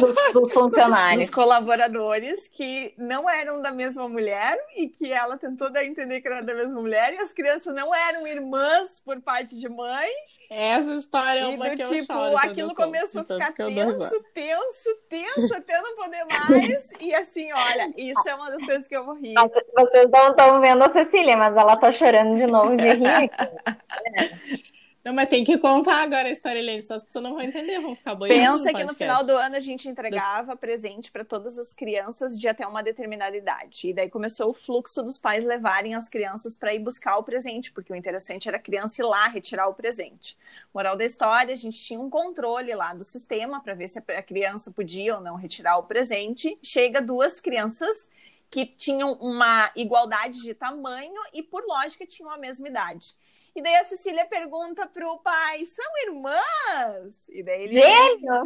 dos, 0.00 0.16
dos 0.32 0.52
funcionários. 0.54 1.26
Dos 1.26 1.34
colaboradores 1.34 2.48
que 2.48 2.94
não 2.96 3.28
eram 3.28 3.60
da 3.60 3.72
mesma 3.72 4.08
mulher 4.08 4.58
e 4.76 4.88
que 4.88 5.12
ela 5.12 5.36
tentou 5.36 5.70
dar 5.70 5.80
a 5.80 5.84
entender 5.84 6.20
que 6.20 6.28
era 6.28 6.42
da 6.42 6.54
mesma 6.54 6.80
mulher 6.80 7.14
e 7.14 7.18
as 7.18 7.32
crianças 7.32 7.74
não 7.74 7.94
eram 7.94 8.26
irmãs 8.26 9.00
por 9.04 9.20
parte 9.20 9.58
de 9.58 9.68
mãe. 9.68 10.10
Essa 10.50 10.94
história 10.94 11.40
é 11.40 11.46
uma 11.46 11.70
do, 11.70 11.76
que 11.76 11.84
tipo, 12.00 12.12
eu 12.12 12.38
aquilo 12.38 12.74
começou 12.74 13.22
a 13.22 13.24
ficar 13.24 13.52
tenso, 13.52 14.24
tenso, 14.34 14.90
tenso, 15.08 15.54
até 15.54 15.80
não 15.80 15.96
poder 15.96 16.26
mais. 16.26 16.92
E 17.00 17.14
assim, 17.14 17.50
olha, 17.52 17.90
isso 17.96 18.28
é 18.28 18.34
uma 18.34 18.50
das 18.50 18.64
coisas 18.64 18.86
que 18.86 18.94
eu 18.94 19.04
vou 19.04 19.14
rir. 19.14 19.34
Vocês 19.74 20.10
não 20.10 20.30
estão 20.30 20.60
vendo 20.60 20.84
a 20.84 20.90
Cecília, 20.90 21.36
mas 21.38 21.56
ela 21.56 21.76
tá 21.76 21.90
chorando 21.90 22.36
de 22.36 22.46
novo 22.46 22.76
de 22.76 22.92
rir. 22.92 23.30
Não, 25.04 25.12
mas 25.12 25.28
tem 25.28 25.42
que 25.42 25.58
contar 25.58 26.02
agora 26.02 26.28
a 26.28 26.30
história, 26.30 26.60
Helene, 26.60 26.82
só 26.82 26.94
as 26.94 27.04
pessoas 27.04 27.24
não 27.24 27.32
vão 27.32 27.42
entender, 27.42 27.80
vão 27.80 27.94
ficar 27.94 28.14
boiando. 28.14 28.40
Pensa 28.40 28.72
que 28.72 28.84
no 28.84 28.94
final 28.94 29.24
do 29.24 29.32
ano 29.32 29.56
a 29.56 29.60
gente 29.60 29.88
entregava 29.88 30.56
presente 30.56 31.10
para 31.10 31.24
todas 31.24 31.58
as 31.58 31.72
crianças 31.72 32.38
de 32.38 32.46
até 32.46 32.64
uma 32.64 32.82
determinada 32.84 33.36
idade. 33.36 33.88
E 33.88 33.92
daí 33.92 34.08
começou 34.08 34.50
o 34.50 34.54
fluxo 34.54 35.02
dos 35.02 35.18
pais 35.18 35.44
levarem 35.44 35.96
as 35.96 36.08
crianças 36.08 36.56
para 36.56 36.72
ir 36.72 36.78
buscar 36.78 37.16
o 37.16 37.24
presente, 37.24 37.72
porque 37.72 37.92
o 37.92 37.96
interessante 37.96 38.46
era 38.46 38.58
a 38.58 38.60
criança 38.60 39.02
ir 39.02 39.04
lá 39.04 39.26
retirar 39.26 39.66
o 39.66 39.74
presente. 39.74 40.38
Moral 40.72 40.96
da 40.96 41.04
história, 41.04 41.52
a 41.52 41.56
gente 41.56 41.80
tinha 41.80 41.98
um 41.98 42.08
controle 42.08 42.72
lá 42.72 42.94
do 42.94 43.02
sistema 43.02 43.60
para 43.60 43.74
ver 43.74 43.88
se 43.88 43.98
a 43.98 44.22
criança 44.22 44.70
podia 44.70 45.16
ou 45.16 45.20
não 45.20 45.34
retirar 45.34 45.78
o 45.78 45.82
presente. 45.82 46.56
Chega 46.62 47.02
duas 47.02 47.40
crianças 47.40 48.08
que 48.48 48.66
tinham 48.66 49.14
uma 49.14 49.72
igualdade 49.74 50.42
de 50.42 50.54
tamanho 50.54 51.20
e, 51.32 51.42
por 51.42 51.64
lógica, 51.66 52.06
tinham 52.06 52.30
a 52.30 52.36
mesma 52.36 52.68
idade. 52.68 53.16
E 53.54 53.62
daí 53.62 53.76
a 53.76 53.84
Cecília 53.84 54.24
pergunta 54.26 54.86
pro 54.86 55.18
pai: 55.18 55.66
são 55.66 55.84
irmãs? 56.06 57.28
E 57.28 57.42
daí 57.42 57.64
ele. 57.64 57.72
Gêmeo! 57.72 58.42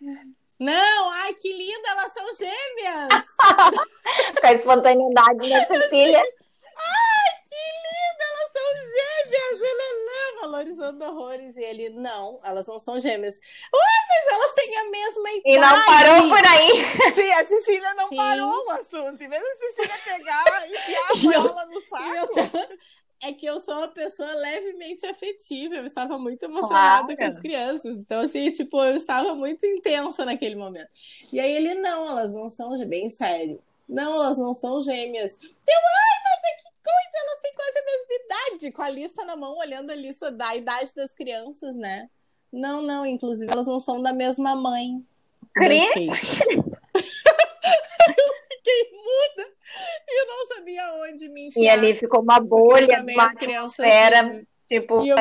Não, 0.58 1.10
ai, 1.10 1.34
que 1.34 1.52
linda, 1.52 1.88
elas 1.88 2.12
são 2.12 2.24
gêmeas! 2.36 3.26
Com 4.40 4.46
a 4.46 4.52
espontaneidade 4.52 5.50
da 5.50 5.66
Cecília. 5.66 6.20
Ai, 6.20 7.32
que 7.48 7.64
linda, 7.82 8.24
elas 8.30 8.52
são 8.52 8.72
gêmeas! 8.76 9.60
Ele 9.60 9.82
valorizando 10.42 11.04
horrores. 11.04 11.56
E 11.56 11.62
ele, 11.62 11.90
não, 11.90 12.38
elas 12.44 12.66
não 12.66 12.78
são 12.78 13.00
gêmeas. 13.00 13.34
Ué, 13.34 13.80
mas 14.08 14.34
elas 14.34 14.52
têm 14.54 14.76
a 14.76 14.90
mesma 14.90 15.30
idade. 15.30 15.42
E 15.44 15.58
não 15.58 15.84
parou 15.84 16.28
por 16.28 16.46
aí. 16.46 16.84
Sim, 17.14 17.32
a 17.32 17.44
Cecília 17.44 17.94
não 17.94 18.08
Sim. 18.08 18.16
parou 18.16 18.66
o 18.66 18.70
assunto. 18.70 19.22
Em 19.22 19.28
vez 19.28 19.42
da 19.42 19.54
Cecília 19.54 19.98
pegar 20.04 20.68
e 20.68 20.72
enfiar 20.72 21.10
a 21.10 21.42
bola 21.42 21.66
no 21.66 21.80
saco. 21.80 22.32
É 23.22 23.32
que 23.32 23.46
eu 23.46 23.60
sou 23.60 23.74
uma 23.76 23.88
pessoa 23.88 24.32
levemente 24.34 25.06
afetiva, 25.06 25.76
eu 25.76 25.86
estava 25.86 26.18
muito 26.18 26.42
emocionada 26.42 27.04
claro. 27.04 27.16
com 27.16 27.24
as 27.24 27.38
crianças. 27.38 27.96
Então, 27.96 28.20
assim, 28.20 28.50
tipo, 28.50 28.82
eu 28.82 28.96
estava 28.96 29.32
muito 29.34 29.64
intensa 29.64 30.24
naquele 30.24 30.56
momento. 30.56 30.88
E 31.32 31.38
aí 31.38 31.52
ele, 31.52 31.74
não, 31.76 32.08
elas 32.10 32.34
não 32.34 32.48
são 32.48 32.72
bem 32.86 33.08
sério. 33.08 33.62
Não, 33.88 34.14
elas 34.14 34.38
não 34.38 34.52
são 34.52 34.80
gêmeas. 34.80 35.38
Eu, 35.40 35.48
ai, 35.48 36.18
mas 36.24 36.40
é 36.44 36.56
que 36.56 36.64
coisa, 36.82 37.24
elas 37.24 37.40
têm 37.40 37.54
quase 37.54 37.78
a 37.78 37.84
mesma 37.84 38.14
idade, 38.24 38.72
com 38.72 38.82
a 38.82 38.90
lista 38.90 39.24
na 39.24 39.36
mão, 39.36 39.56
olhando 39.56 39.90
a 39.90 39.94
lista 39.94 40.30
da 40.30 40.56
idade 40.56 40.92
das 40.94 41.14
crianças, 41.14 41.76
né? 41.76 42.10
Não, 42.52 42.82
não, 42.82 43.06
inclusive 43.06 43.50
elas 43.52 43.66
não 43.66 43.78
são 43.78 44.02
da 44.02 44.12
mesma 44.12 44.56
mãe. 44.56 45.04
Crê? 45.54 45.86
fiquei 48.62 48.92
muda 48.92 49.52
e 50.08 50.20
eu 50.20 50.26
não 50.26 50.46
sabia 50.62 50.82
onde 51.08 51.28
me 51.28 51.48
enfiar. 51.48 51.62
E 51.62 51.68
ali 51.68 51.94
ficou 51.94 52.22
uma 52.22 52.38
bolha, 52.38 53.02
uma 53.02 53.24
atmosfera, 53.24 54.44
tipo, 54.66 55.04
e 55.04 55.08
eu, 55.08 55.16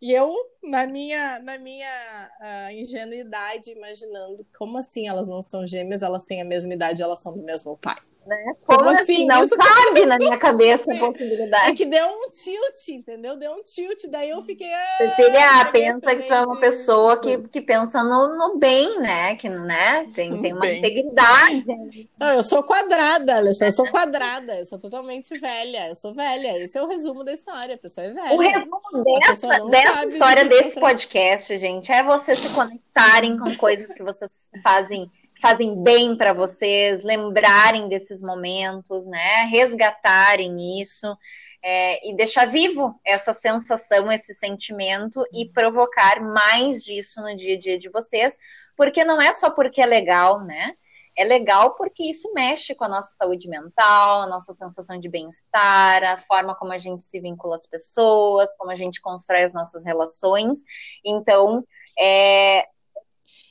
e 0.00 0.12
eu, 0.12 0.34
na 0.62 0.86
minha, 0.86 1.40
na 1.40 1.58
minha 1.58 2.30
uh, 2.40 2.72
ingenuidade, 2.72 3.72
imaginando 3.72 4.44
como 4.56 4.78
assim 4.78 5.08
elas 5.08 5.28
não 5.28 5.40
são 5.40 5.66
gêmeas, 5.66 6.02
elas 6.02 6.24
têm 6.24 6.40
a 6.40 6.44
mesma 6.44 6.74
idade, 6.74 7.02
elas 7.02 7.20
são 7.20 7.36
do 7.36 7.42
mesmo 7.42 7.76
pai. 7.76 7.96
Né? 8.28 8.54
Como, 8.66 8.80
como 8.80 8.90
assim? 8.90 9.26
Não 9.26 9.42
Isso 9.42 9.56
cabe 9.56 10.04
na 10.04 10.18
minha 10.18 10.36
cabeça 10.36 10.92
a 10.92 10.98
possibilidade. 10.98 11.70
É 11.70 11.74
que 11.74 11.86
deu 11.86 12.06
um 12.06 12.30
tilt, 12.30 12.88
entendeu? 12.90 13.38
Deu 13.38 13.52
um 13.52 13.62
tilt, 13.62 14.04
daí 14.10 14.28
eu 14.28 14.42
fiquei. 14.42 14.70
Ah, 14.70 14.96
Cecília, 14.98 15.64
pensa 15.72 16.14
que 16.14 16.24
tu 16.24 16.34
é 16.34 16.44
uma 16.44 16.60
pessoa 16.60 17.18
que, 17.18 17.48
que 17.48 17.62
pensa 17.62 18.04
no, 18.04 18.36
no 18.36 18.58
bem, 18.58 19.00
né? 19.00 19.34
Que 19.36 19.48
né? 19.48 20.06
tem, 20.14 20.38
tem 20.42 20.52
uma 20.52 20.60
bem. 20.60 20.78
integridade. 20.78 22.10
Não, 22.18 22.34
eu 22.34 22.42
sou 22.42 22.62
quadrada, 22.62 23.36
Alessa, 23.36 23.64
eu 23.64 23.72
sou 23.72 23.90
quadrada, 23.90 24.58
eu 24.58 24.66
sou 24.66 24.78
totalmente 24.78 25.38
velha, 25.38 25.88
eu 25.88 25.96
sou 25.96 26.12
velha. 26.12 26.62
Esse 26.62 26.76
é 26.76 26.82
o 26.82 26.86
resumo 26.86 27.24
da 27.24 27.32
história, 27.32 27.76
a 27.76 27.78
pessoa 27.78 28.08
é 28.08 28.12
velha. 28.12 28.34
O 28.34 28.40
resumo 28.40 29.04
dessa, 29.20 29.58
dessa 29.70 30.06
história 30.06 30.44
desse 30.48 30.80
podcast, 30.80 31.56
gente, 31.58 31.92
é 31.92 32.02
vocês 32.02 32.38
se 32.38 32.48
conectarem 32.54 33.38
com 33.38 33.54
coisas 33.56 33.92
que 33.92 34.02
vocês 34.02 34.50
fazem 34.62 35.10
fazem 35.40 35.80
bem 35.84 36.16
para 36.16 36.32
vocês, 36.32 37.04
lembrarem 37.04 37.88
desses 37.88 38.20
momentos, 38.20 39.06
né? 39.06 39.44
Resgatarem 39.44 40.80
isso 40.80 41.16
é, 41.62 42.10
e 42.10 42.16
deixar 42.16 42.46
vivo 42.46 42.98
essa 43.04 43.32
sensação, 43.32 44.10
esse 44.10 44.34
sentimento 44.34 45.22
e 45.32 45.48
provocar 45.48 46.20
mais 46.20 46.82
disso 46.82 47.22
no 47.22 47.36
dia 47.36 47.54
a 47.54 47.58
dia 47.58 47.78
de 47.78 47.88
vocês, 47.88 48.36
porque 48.76 49.04
não 49.04 49.22
é 49.22 49.32
só 49.32 49.50
porque 49.50 49.80
é 49.80 49.86
legal, 49.86 50.44
né? 50.44 50.74
É 51.18 51.24
legal 51.24 51.74
porque 51.74 52.04
isso 52.04 52.32
mexe 52.32 52.76
com 52.76 52.84
a 52.84 52.88
nossa 52.88 53.16
saúde 53.18 53.48
mental, 53.48 54.22
a 54.22 54.26
nossa 54.28 54.52
sensação 54.52 55.00
de 55.00 55.08
bem-estar, 55.08 56.04
a 56.04 56.16
forma 56.16 56.54
como 56.54 56.72
a 56.72 56.78
gente 56.78 57.02
se 57.02 57.20
vincula 57.20 57.56
às 57.56 57.66
pessoas, 57.66 58.56
como 58.56 58.70
a 58.70 58.76
gente 58.76 59.00
constrói 59.00 59.42
as 59.42 59.52
nossas 59.52 59.84
relações. 59.84 60.62
Então, 61.04 61.66
é, 61.98 62.68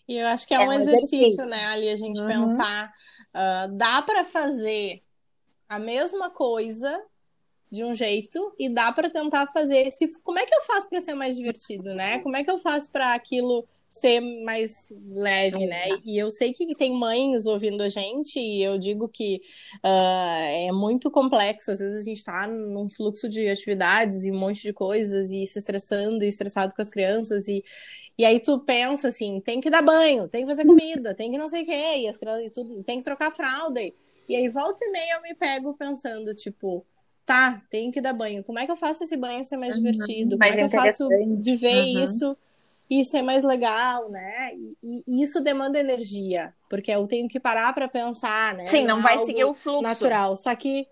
e 0.07 0.15
eu 0.17 0.27
acho 0.27 0.47
que 0.47 0.53
é, 0.53 0.63
é 0.63 0.65
um, 0.65 0.71
exercício, 0.71 1.17
exercício, 1.17 1.49
né, 1.49 1.65
ali 1.65 1.89
a 1.89 1.95
gente 1.97 2.21
uhum. 2.21 2.27
pensar, 2.27 2.93
uh, 3.35 3.75
dá 3.75 4.01
para 4.01 4.23
fazer 4.23 5.03
a 5.67 5.77
mesma 5.77 6.29
coisa 6.29 7.03
de 7.69 7.83
um 7.83 7.93
jeito 7.93 8.53
e 8.57 8.69
dá 8.69 8.93
para 8.93 9.09
tentar 9.09 9.45
fazer 9.47 9.91
se 9.91 10.07
como 10.21 10.39
é 10.39 10.45
que 10.45 10.55
eu 10.55 10.61
faço 10.61 10.87
para 10.87 11.01
ser 11.01 11.15
mais 11.15 11.35
divertido, 11.35 11.93
né? 11.93 12.19
Como 12.19 12.37
é 12.37 12.45
que 12.45 12.49
eu 12.49 12.57
faço 12.57 12.89
para 12.89 13.13
aquilo 13.13 13.67
ser 13.89 14.19
mais 14.19 14.89
leve, 15.09 15.65
né? 15.65 15.85
E 16.05 16.17
eu 16.17 16.29
sei 16.29 16.51
que 16.51 16.75
tem 16.75 16.93
mães 16.93 17.45
ouvindo 17.45 17.81
a 17.81 17.89
gente, 17.89 18.39
e 18.39 18.61
eu 18.61 18.77
digo 18.77 19.07
que 19.07 19.41
uh, 19.77 20.67
é 20.67 20.71
muito 20.71 21.09
complexo. 21.09 21.71
Às 21.71 21.79
vezes 21.79 21.99
a 21.99 22.03
gente 22.03 22.23
tá 22.23 22.47
num 22.47 22.89
fluxo 22.89 23.29
de 23.29 23.47
atividades 23.47 24.25
e 24.25 24.31
um 24.31 24.37
monte 24.37 24.61
de 24.61 24.73
coisas, 24.73 25.31
e 25.31 25.45
se 25.45 25.59
estressando 25.59 26.23
e 26.23 26.27
estressado 26.27 26.75
com 26.75 26.81
as 26.81 26.89
crianças, 26.89 27.47
e, 27.47 27.63
e 28.17 28.25
aí 28.25 28.39
tu 28.39 28.59
pensa 28.59 29.07
assim, 29.07 29.39
tem 29.39 29.61
que 29.61 29.69
dar 29.69 29.81
banho, 29.81 30.27
tem 30.27 30.41
que 30.41 30.49
fazer 30.49 30.65
comida, 30.65 31.15
tem 31.15 31.31
que 31.31 31.37
não 31.37 31.47
sei 31.47 31.63
o 31.63 31.65
quê, 31.65 31.97
e 31.99 32.07
as 32.07 32.17
crianças 32.17 32.45
e 32.45 32.49
tudo, 32.49 32.83
tem 32.83 32.97
que 32.97 33.05
trocar 33.05 33.31
fralda. 33.31 33.81
E, 33.81 33.93
e 34.27 34.35
aí 34.35 34.49
volta 34.49 34.83
e 34.83 34.91
meia 34.91 35.15
eu 35.15 35.21
me 35.21 35.33
pego 35.33 35.73
pensando, 35.75 36.35
tipo, 36.35 36.85
tá, 37.25 37.61
tem 37.69 37.89
que 37.89 38.01
dar 38.01 38.13
banho. 38.13 38.43
Como 38.43 38.59
é 38.59 38.65
que 38.65 38.71
eu 38.71 38.75
faço 38.75 39.05
esse 39.05 39.15
banho 39.15 39.45
ser 39.45 39.55
mais 39.55 39.75
uhum, 39.77 39.83
divertido? 39.83 40.31
Como 40.31 40.43
é 40.43 40.51
que 40.51 40.61
eu 40.61 40.69
faço 40.69 41.07
viver 41.39 41.95
uhum. 41.95 42.03
isso 42.03 42.37
e 42.89 43.03
ser 43.03 43.21
mais 43.21 43.43
legal, 43.43 44.09
né? 44.09 44.51
E, 44.81 45.03
e, 45.05 45.23
isso 45.23 45.41
demanda 45.41 45.79
energia, 45.79 46.53
porque 46.69 46.91
eu 46.91 47.05
tenho 47.07 47.27
que 47.27 47.39
parar 47.39 47.73
para 47.73 47.87
pensar, 47.87 48.53
né? 48.53 48.65
Sim, 48.67 48.85
não 48.85 49.01
vai 49.01 49.19
seguir 49.19 49.45
o 49.45 49.53
fluxo 49.53 49.81
natural. 49.81 50.37
Só 50.37 50.55
que 50.55 50.87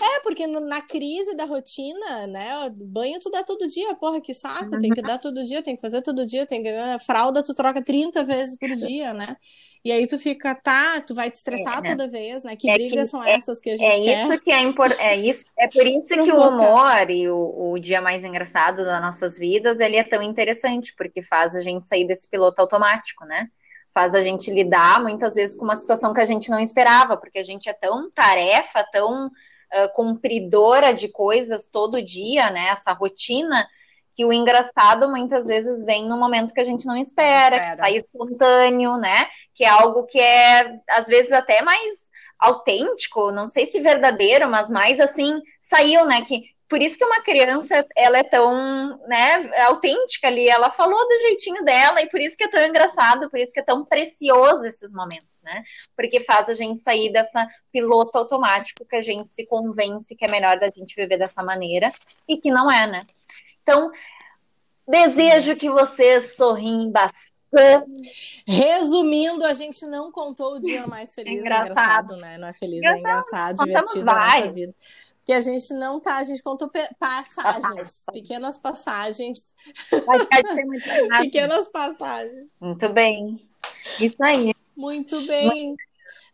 é, 0.00 0.20
porque 0.20 0.46
na 0.46 0.80
crise 0.82 1.34
da 1.34 1.44
rotina, 1.44 2.26
né? 2.26 2.70
Banho 2.70 3.18
tu 3.18 3.30
dá 3.30 3.42
todo 3.42 3.66
dia, 3.66 3.94
porra, 3.94 4.20
que 4.20 4.34
saco, 4.34 4.78
tem 4.78 4.90
que 4.90 5.02
dar 5.02 5.18
todo 5.18 5.42
dia, 5.42 5.62
tem 5.62 5.74
que 5.74 5.80
fazer 5.80 6.02
todo 6.02 6.26
dia, 6.26 6.46
tem 6.46 6.62
que. 6.62 6.70
Fralda 7.00 7.42
tu 7.42 7.54
troca 7.54 7.82
30 7.82 8.22
vezes 8.22 8.56
por 8.56 8.68
dia, 8.76 9.12
né? 9.12 9.36
E 9.82 9.90
aí 9.90 10.06
tu 10.06 10.18
fica, 10.18 10.54
tá, 10.54 11.00
tu 11.00 11.14
vai 11.14 11.30
te 11.30 11.36
estressar 11.36 11.78
é, 11.78 11.90
toda 11.90 12.06
vez, 12.06 12.44
né? 12.44 12.54
Que 12.54 12.68
é 12.68 12.74
brigas 12.74 12.92
que, 12.92 13.06
são 13.06 13.24
é, 13.24 13.32
essas 13.32 13.58
que 13.60 13.70
a 13.70 13.76
gente 13.76 13.86
é 13.86 14.14
quer? 14.14 14.22
Isso 14.22 14.38
que 14.38 14.52
é, 14.52 14.60
impor, 14.60 14.92
é 14.98 15.16
isso 15.16 15.44
É 15.58 15.66
por 15.68 15.86
isso 15.86 16.22
que 16.22 16.30
o 16.30 16.48
humor 16.48 17.10
e 17.10 17.28
o, 17.30 17.72
o 17.72 17.78
dia 17.78 18.00
mais 18.00 18.22
engraçado 18.22 18.84
das 18.84 19.00
nossas 19.00 19.38
vidas, 19.38 19.80
ele 19.80 19.96
é 19.96 20.04
tão 20.04 20.22
interessante, 20.22 20.94
porque 20.94 21.22
faz 21.22 21.56
a 21.56 21.62
gente 21.62 21.86
sair 21.86 22.06
desse 22.06 22.28
piloto 22.28 22.60
automático, 22.60 23.24
né? 23.24 23.48
Faz 23.92 24.14
a 24.14 24.20
gente 24.20 24.50
lidar, 24.50 25.02
muitas 25.02 25.34
vezes, 25.34 25.56
com 25.56 25.64
uma 25.64 25.76
situação 25.76 26.12
que 26.12 26.20
a 26.20 26.26
gente 26.26 26.50
não 26.50 26.60
esperava, 26.60 27.16
porque 27.16 27.38
a 27.38 27.42
gente 27.42 27.68
é 27.68 27.72
tão 27.72 28.10
tarefa, 28.10 28.86
tão 28.92 29.26
uh, 29.26 29.92
cumpridora 29.94 30.92
de 30.92 31.08
coisas 31.08 31.68
todo 31.68 32.02
dia, 32.02 32.50
né? 32.50 32.68
Essa 32.68 32.92
rotina 32.92 33.66
que 34.14 34.24
o 34.24 34.32
engraçado 34.32 35.08
muitas 35.08 35.46
vezes 35.46 35.84
vem 35.84 36.08
no 36.08 36.18
momento 36.18 36.52
que 36.52 36.60
a 36.60 36.64
gente 36.64 36.86
não 36.86 36.96
espera, 36.96 37.56
não 37.56 37.64
espera. 37.64 37.76
que 37.76 37.80
sai 37.80 37.96
espontâneo, 37.96 38.96
né? 38.96 39.28
Que 39.54 39.64
é 39.64 39.68
algo 39.68 40.04
que 40.04 40.20
é, 40.20 40.80
às 40.90 41.06
vezes, 41.06 41.32
até 41.32 41.62
mais 41.62 42.10
autêntico, 42.38 43.30
não 43.30 43.46
sei 43.46 43.66
se 43.66 43.80
verdadeiro, 43.80 44.48
mas 44.48 44.70
mais 44.70 44.98
assim, 44.98 45.40
saiu, 45.60 46.06
né? 46.06 46.22
Que 46.22 46.44
por 46.70 46.80
isso 46.80 46.96
que 46.96 47.04
uma 47.04 47.20
criança, 47.20 47.84
ela 47.96 48.16
é 48.18 48.22
tão, 48.22 48.96
né, 49.08 49.50
autêntica 49.64 50.28
ali, 50.28 50.48
ela 50.48 50.70
falou 50.70 51.00
do 51.08 51.20
jeitinho 51.22 51.64
dela, 51.64 52.00
e 52.00 52.08
por 52.08 52.20
isso 52.20 52.36
que 52.36 52.44
é 52.44 52.48
tão 52.48 52.64
engraçado, 52.64 53.28
por 53.28 53.40
isso 53.40 53.52
que 53.52 53.58
é 53.58 53.64
tão 53.64 53.84
precioso 53.84 54.64
esses 54.64 54.92
momentos, 54.92 55.42
né? 55.42 55.64
Porque 55.96 56.20
faz 56.20 56.48
a 56.48 56.54
gente 56.54 56.78
sair 56.78 57.10
dessa 57.10 57.44
piloto 57.72 58.16
automático 58.16 58.86
que 58.88 58.94
a 58.94 59.02
gente 59.02 59.28
se 59.28 59.46
convence 59.48 60.14
que 60.14 60.24
é 60.24 60.30
melhor 60.30 60.60
da 60.60 60.70
gente 60.70 60.94
viver 60.94 61.18
dessa 61.18 61.42
maneira, 61.42 61.90
e 62.28 62.36
que 62.36 62.52
não 62.52 62.70
é, 62.70 62.86
né? 62.86 63.04
Então, 63.70 63.92
desejo 64.86 65.54
que 65.54 65.70
vocês 65.70 66.34
sorriem 66.36 66.90
bastante. 66.90 67.30
Resumindo, 68.46 69.44
a 69.44 69.54
gente 69.54 69.86
não 69.86 70.10
contou 70.10 70.54
o 70.54 70.60
dia 70.60 70.86
mais 70.86 71.14
feliz 71.14 71.38
é 71.38 71.38
engraçado. 71.40 71.70
engraçado, 71.70 72.16
né? 72.16 72.38
Não 72.38 72.48
é 72.48 72.52
feliz, 72.52 72.82
é 72.82 72.98
engraçado, 72.98 73.64
divertido 73.64 74.04
da 74.04 74.14
nossa 74.14 74.52
vida. 74.52 74.74
Que 75.24 75.32
a 75.32 75.40
gente 75.40 75.72
não 75.74 76.00
tá, 76.00 76.16
a 76.16 76.22
gente 76.24 76.42
contou 76.42 76.70
passagens, 76.98 78.04
pequenas 78.12 78.58
passagens. 78.58 79.54
pequenas 81.22 81.68
passagens. 81.68 82.48
Muito 82.60 82.88
bem. 82.88 83.48
Isso 84.00 84.22
aí. 84.22 84.52
Muito 84.76 85.26
bem. 85.26 85.76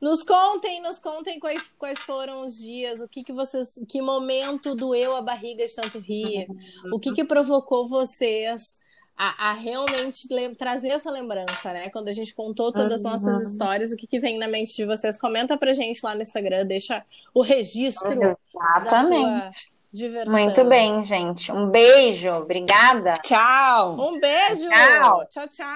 Nos 0.01 0.23
contem, 0.23 0.81
nos 0.83 0.99
contem 0.99 1.39
quais, 1.39 1.63
quais 1.79 1.99
foram 2.01 2.43
os 2.43 2.57
dias, 2.57 3.01
o 3.01 3.09
que 3.09 3.25
que 3.25 3.33
vocês, 3.33 3.81
que 3.89 4.03
momento 4.03 4.75
doeu 4.75 5.17
a 5.17 5.23
barriga 5.23 5.65
de 5.65 5.75
tanto 5.75 5.99
rir, 5.99 6.47
o 6.93 6.99
que 6.99 7.13
que 7.13 7.25
provocou 7.25 7.89
vocês 7.89 8.81
a, 9.17 9.51
a 9.51 9.53
realmente 9.53 10.29
trazer 10.59 10.89
essa 10.89 11.11
lembrança, 11.11 11.73
né? 11.73 11.89
Quando 11.89 12.09
a 12.09 12.13
gente 12.13 12.35
contou 12.35 12.71
todas 12.71 12.93
as 12.93 13.03
nossas 13.03 13.49
histórias, 13.49 13.91
o 13.91 13.97
que 13.97 14.07
que 14.07 14.21
vem 14.21 14.39
na 14.39 14.47
mente 14.47 14.77
de 14.77 14.85
vocês? 14.85 15.19
Comenta 15.19 15.57
pra 15.57 15.73
gente 15.73 16.01
lá 16.05 16.15
no 16.15 16.21
Instagram, 16.21 16.67
deixa 16.67 17.03
o 17.33 17.41
registro 17.41 18.23
Exatamente. 18.23 19.75
Diversão. 19.93 20.33
Muito 20.39 20.63
bem, 20.65 21.03
gente. 21.05 21.51
Um 21.51 21.71
beijo. 21.71 22.31
Obrigada. 22.31 23.19
Tchau. 23.23 23.95
Um 23.99 24.21
beijo. 24.21 24.69
Tchau, 24.69 25.27
tchau. 25.31 25.49
tchau. 25.49 25.67